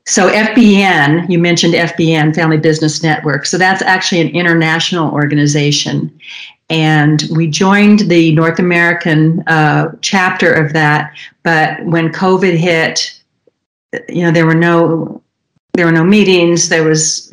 so 0.07 0.31
fbn 0.31 1.29
you 1.29 1.38
mentioned 1.38 1.75
fbn 1.75 2.35
family 2.35 2.59
business 2.59 3.03
network. 3.03 3.47
So 3.47 3.59
that's 3.59 3.83
actually 3.83 4.21
an 4.21 4.29
international 4.29 5.12
organization 5.12 6.17
and 6.72 7.24
we 7.30 7.46
joined 7.46 8.00
the 8.00 8.35
north 8.35 8.58
american 8.58 9.42
uh, 9.46 9.92
chapter 10.00 10.52
of 10.52 10.72
that 10.72 11.14
but 11.42 11.85
when 11.85 12.08
covid 12.08 12.56
hit 12.56 13.20
you 14.08 14.22
know 14.22 14.30
there 14.30 14.46
were 14.46 14.54
no 14.54 15.22
there 15.74 15.87
were 15.87 15.92
no 15.92 16.04
meetings. 16.04 16.68
There 16.68 16.85
was 16.85 17.32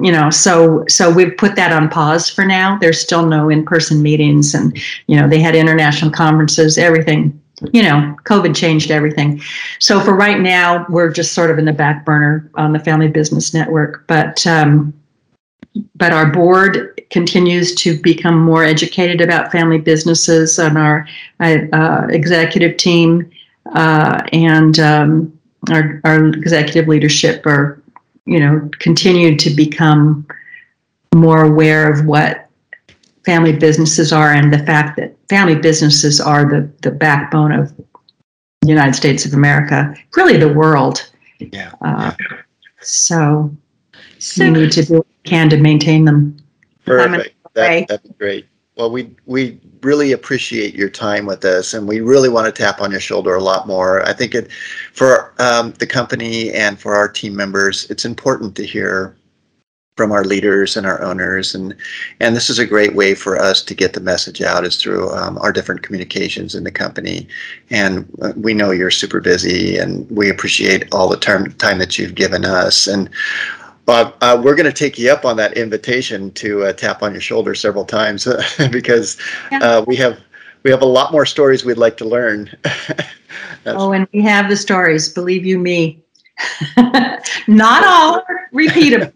you 0.00 0.12
know 0.12 0.30
so 0.30 0.84
so 0.88 1.12
we've 1.12 1.36
put 1.36 1.56
that 1.56 1.72
on 1.72 1.88
pause 1.88 2.28
for 2.28 2.44
now. 2.44 2.78
There's 2.78 3.00
still 3.00 3.26
no 3.26 3.48
in-person 3.48 4.02
meetings 4.02 4.54
and 4.54 4.76
you 5.06 5.16
know 5.16 5.28
they 5.28 5.40
had 5.40 5.54
international 5.54 6.10
conferences 6.10 6.78
everything 6.78 7.40
you 7.72 7.82
know 7.82 8.16
covid 8.24 8.56
changed 8.56 8.90
everything. 8.90 9.40
So 9.78 10.00
for 10.00 10.14
right 10.14 10.40
now 10.40 10.84
we're 10.88 11.10
just 11.10 11.32
sort 11.32 11.50
of 11.50 11.58
in 11.58 11.64
the 11.64 11.72
back 11.72 12.04
burner 12.04 12.50
on 12.54 12.72
the 12.72 12.80
family 12.80 13.08
business 13.08 13.54
network 13.54 14.04
but 14.08 14.44
um, 14.46 14.92
but 15.94 16.12
our 16.12 16.30
board 16.30 17.00
continues 17.10 17.74
to 17.74 18.00
become 18.02 18.38
more 18.38 18.64
educated 18.64 19.20
about 19.20 19.52
family 19.52 19.78
businesses 19.78 20.58
and 20.58 20.78
our 20.78 21.06
uh, 21.40 22.06
executive 22.10 22.76
team 22.76 23.30
uh, 23.74 24.22
and 24.32 24.78
um, 24.78 25.38
our, 25.70 26.00
our 26.04 26.26
executive 26.28 26.88
leadership 26.88 27.44
are, 27.46 27.82
you 28.24 28.38
know, 28.38 28.68
continued 28.78 29.38
to 29.40 29.50
become 29.50 30.26
more 31.14 31.44
aware 31.44 31.90
of 31.90 32.06
what 32.06 32.48
family 33.24 33.52
businesses 33.52 34.12
are 34.12 34.32
and 34.32 34.52
the 34.52 34.58
fact 34.60 34.96
that 34.96 35.16
family 35.28 35.56
businesses 35.56 36.20
are 36.20 36.44
the, 36.44 36.70
the 36.82 36.90
backbone 36.90 37.52
of 37.52 37.76
the 37.76 38.68
United 38.68 38.94
States 38.94 39.24
of 39.24 39.34
America, 39.34 39.94
really 40.14 40.36
the 40.36 40.52
world. 40.52 41.10
Yeah. 41.38 41.72
Uh, 41.80 42.12
so, 42.80 43.54
so 44.26 44.44
we 44.44 44.50
need 44.50 44.72
to 44.72 44.84
do 44.84 44.94
what 44.94 45.06
we 45.06 45.30
can 45.30 45.48
to 45.50 45.56
maintain 45.56 46.04
them. 46.04 46.36
Perfect. 46.84 47.34
That, 47.54 47.88
that'd 47.88 48.02
be 48.02 48.14
great. 48.18 48.46
Well, 48.76 48.90
we 48.90 49.14
we 49.24 49.58
really 49.82 50.12
appreciate 50.12 50.74
your 50.74 50.90
time 50.90 51.24
with 51.24 51.44
us, 51.44 51.72
and 51.72 51.88
we 51.88 52.00
really 52.00 52.28
want 52.28 52.46
to 52.46 52.62
tap 52.62 52.80
on 52.80 52.90
your 52.90 53.00
shoulder 53.00 53.34
a 53.34 53.42
lot 53.42 53.66
more. 53.66 54.06
I 54.06 54.12
think 54.12 54.34
it, 54.34 54.50
for 54.92 55.32
um, 55.38 55.72
the 55.78 55.86
company 55.86 56.52
and 56.52 56.78
for 56.78 56.94
our 56.94 57.08
team 57.08 57.34
members, 57.34 57.88
it's 57.90 58.04
important 58.04 58.54
to 58.56 58.66
hear 58.66 59.16
from 59.96 60.12
our 60.12 60.24
leaders 60.24 60.76
and 60.76 60.86
our 60.86 61.00
owners, 61.00 61.54
and 61.54 61.74
and 62.20 62.36
this 62.36 62.50
is 62.50 62.58
a 62.58 62.66
great 62.66 62.94
way 62.94 63.14
for 63.14 63.38
us 63.38 63.62
to 63.62 63.74
get 63.74 63.94
the 63.94 64.00
message 64.00 64.42
out 64.42 64.66
is 64.66 64.76
through 64.76 65.10
um, 65.12 65.38
our 65.38 65.52
different 65.52 65.82
communications 65.82 66.54
in 66.54 66.64
the 66.64 66.70
company. 66.70 67.26
And 67.70 68.06
uh, 68.20 68.34
we 68.36 68.52
know 68.52 68.72
you're 68.72 68.90
super 68.90 69.20
busy, 69.20 69.78
and 69.78 70.10
we 70.10 70.28
appreciate 70.28 70.92
all 70.92 71.08
the 71.08 71.16
term, 71.16 71.50
time 71.52 71.78
that 71.78 71.98
you've 71.98 72.14
given 72.14 72.44
us, 72.44 72.86
and 72.86 73.08
Bob, 73.86 74.16
uh, 74.20 74.40
we're 74.42 74.56
going 74.56 74.66
to 74.66 74.72
take 74.72 74.98
you 74.98 75.10
up 75.10 75.24
on 75.24 75.36
that 75.36 75.56
invitation 75.56 76.32
to 76.32 76.64
uh, 76.64 76.72
tap 76.72 77.04
on 77.04 77.12
your 77.12 77.20
shoulder 77.20 77.54
several 77.54 77.84
times 77.84 78.26
because 78.70 79.16
uh, 79.52 79.84
we 79.86 79.94
have 79.96 80.18
we 80.64 80.70
have 80.72 80.82
a 80.82 80.86
lot 80.86 81.12
more 81.12 81.24
stories 81.24 81.64
we'd 81.64 81.78
like 81.78 81.96
to 81.96 82.04
learn. 82.04 82.50
oh, 83.66 83.92
and 83.92 84.08
we 84.12 84.20
have 84.22 84.48
the 84.50 84.56
stories. 84.56 85.08
Believe 85.08 85.46
you 85.46 85.60
me, 85.60 86.02
not 87.46 87.84
all 87.84 88.22
repeatable. 88.52 89.12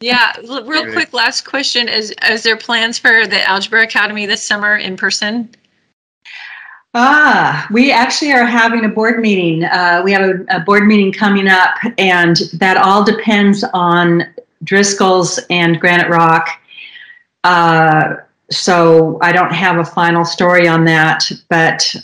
yeah, 0.00 0.32
real 0.64 0.92
quick. 0.92 1.12
Last 1.12 1.42
question: 1.42 1.88
Is 1.88 2.12
is 2.28 2.42
there 2.42 2.56
plans 2.56 2.98
for 2.98 3.28
the 3.28 3.48
Algebra 3.48 3.84
Academy 3.84 4.26
this 4.26 4.42
summer 4.42 4.76
in 4.76 4.96
person? 4.96 5.48
Ah, 6.94 7.66
we 7.70 7.90
actually 7.90 8.32
are 8.32 8.44
having 8.44 8.84
a 8.84 8.88
board 8.88 9.20
meeting. 9.20 9.64
Uh, 9.64 10.02
we 10.04 10.12
have 10.12 10.28
a, 10.28 10.44
a, 10.50 10.60
board 10.60 10.86
meeting 10.86 11.10
coming 11.10 11.48
up, 11.48 11.74
and 11.96 12.36
that 12.52 12.76
all 12.76 13.02
depends 13.02 13.64
on 13.72 14.24
Driscoll's 14.64 15.40
and 15.48 15.80
Granite 15.80 16.10
Rock. 16.10 16.48
Uh, 17.44 18.16
so 18.50 19.18
I 19.22 19.32
don't 19.32 19.54
have 19.54 19.78
a 19.78 19.84
final 19.84 20.26
story 20.26 20.68
on 20.68 20.84
that, 20.84 21.24
but 21.48 21.96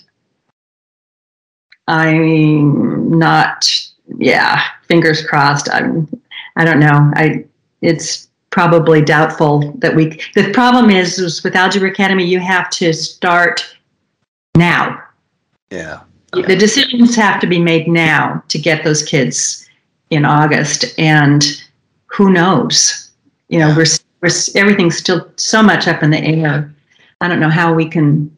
I'm 1.86 3.18
not. 3.18 3.70
Yeah, 4.16 4.62
fingers 4.86 5.22
crossed. 5.22 5.68
I'm. 5.70 6.08
I 6.56 6.64
don't 6.64 6.80
know. 6.80 7.12
I. 7.14 7.44
It's 7.82 8.28
probably 8.48 9.02
doubtful 9.02 9.72
that 9.78 9.94
we. 9.94 10.18
The 10.34 10.50
problem 10.54 10.88
is, 10.88 11.18
is 11.18 11.44
with 11.44 11.54
Algebra 11.54 11.90
Academy, 11.90 12.24
you 12.24 12.40
have 12.40 12.70
to 12.70 12.94
start 12.94 13.77
now. 14.56 15.02
Yeah. 15.70 16.00
The 16.32 16.56
decisions 16.56 17.14
have 17.16 17.40
to 17.40 17.46
be 17.46 17.58
made 17.58 17.88
now 17.88 18.42
to 18.48 18.58
get 18.58 18.84
those 18.84 19.02
kids 19.02 19.68
in 20.10 20.24
August, 20.24 20.98
and 20.98 21.44
who 22.06 22.30
knows? 22.30 23.10
You 23.48 23.60
know, 23.60 23.74
we're, 23.74 23.86
we're 24.20 24.30
everything's 24.54 24.96
still 24.96 25.30
so 25.36 25.62
much 25.62 25.88
up 25.88 26.02
in 26.02 26.10
the 26.10 26.18
air. 26.18 26.72
I 27.20 27.28
don't 27.28 27.40
know 27.40 27.50
how 27.50 27.72
we 27.72 27.88
can. 27.88 28.36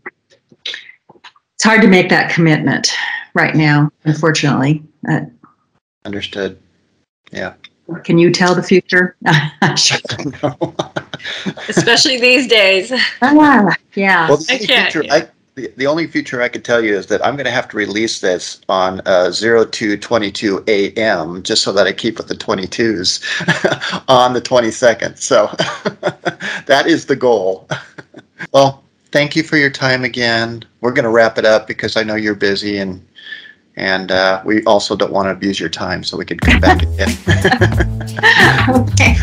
It's 1.54 1.64
hard 1.64 1.82
to 1.82 1.88
make 1.88 2.08
that 2.10 2.32
commitment 2.32 2.92
right 3.34 3.54
now, 3.54 3.90
unfortunately. 4.04 4.82
Uh, 5.08 5.22
Understood. 6.04 6.58
Yeah. 7.32 7.54
Can 8.04 8.18
you 8.18 8.30
tell 8.30 8.54
the 8.54 8.62
future? 8.62 9.16
Especially 11.68 12.20
these 12.20 12.46
days. 12.46 12.92
Ah, 13.20 13.76
yeah. 13.94 14.28
Well, 14.28 14.38
the 14.38 14.58
future, 14.58 15.04
I, 15.10 15.28
the, 15.60 15.72
the 15.76 15.86
only 15.86 16.06
feature 16.06 16.40
I 16.42 16.48
could 16.48 16.64
tell 16.64 16.82
you 16.82 16.96
is 16.96 17.06
that 17.06 17.24
I'm 17.24 17.36
going 17.36 17.46
to 17.46 17.52
have 17.52 17.68
to 17.68 17.76
release 17.76 18.20
this 18.20 18.60
on 18.68 19.00
uh, 19.06 19.30
0222 19.30 20.64
AM 20.66 21.42
just 21.42 21.62
so 21.62 21.72
that 21.72 21.86
I 21.86 21.92
keep 21.92 22.18
with 22.18 22.28
the 22.28 22.34
22s 22.34 24.04
on 24.08 24.32
the 24.32 24.40
22nd. 24.40 25.18
So 25.18 25.46
that 26.66 26.84
is 26.86 27.06
the 27.06 27.16
goal. 27.16 27.68
well, 28.52 28.82
thank 29.12 29.36
you 29.36 29.42
for 29.42 29.56
your 29.56 29.70
time 29.70 30.04
again. 30.04 30.64
We're 30.80 30.92
going 30.92 31.04
to 31.04 31.10
wrap 31.10 31.36
it 31.38 31.44
up 31.44 31.66
because 31.66 31.96
I 31.96 32.02
know 32.02 32.14
you're 32.14 32.34
busy 32.34 32.78
and 32.78 33.06
and 33.80 34.12
uh, 34.12 34.42
we 34.44 34.62
also 34.64 34.94
don't 34.94 35.10
want 35.10 35.26
to 35.26 35.30
abuse 35.30 35.58
your 35.58 35.70
time, 35.70 36.04
so 36.04 36.16
we 36.18 36.24
could 36.26 36.40
come 36.40 36.60
back 36.60 36.82
again. 36.88 37.08
okay. 38.68 39.16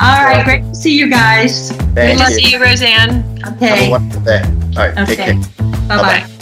All 0.00 0.24
right. 0.24 0.42
Great 0.44 0.62
to 0.62 0.74
see 0.74 0.96
you 0.96 1.10
guys. 1.10 1.72
Thank 1.72 1.94
Good 1.94 2.10
you. 2.12 2.16
to 2.18 2.30
see 2.30 2.50
you, 2.52 2.62
Roseanne. 2.62 3.24
Okay. 3.54 3.66
Have 3.66 3.88
a 3.88 3.90
wonderful 3.90 4.22
day. 4.22 4.42
All 4.76 4.88
right. 4.88 4.98
Okay. 4.98 5.16
Take 5.16 5.18
care. 5.18 5.34
Bye 5.88 6.22
bye. 6.22 6.36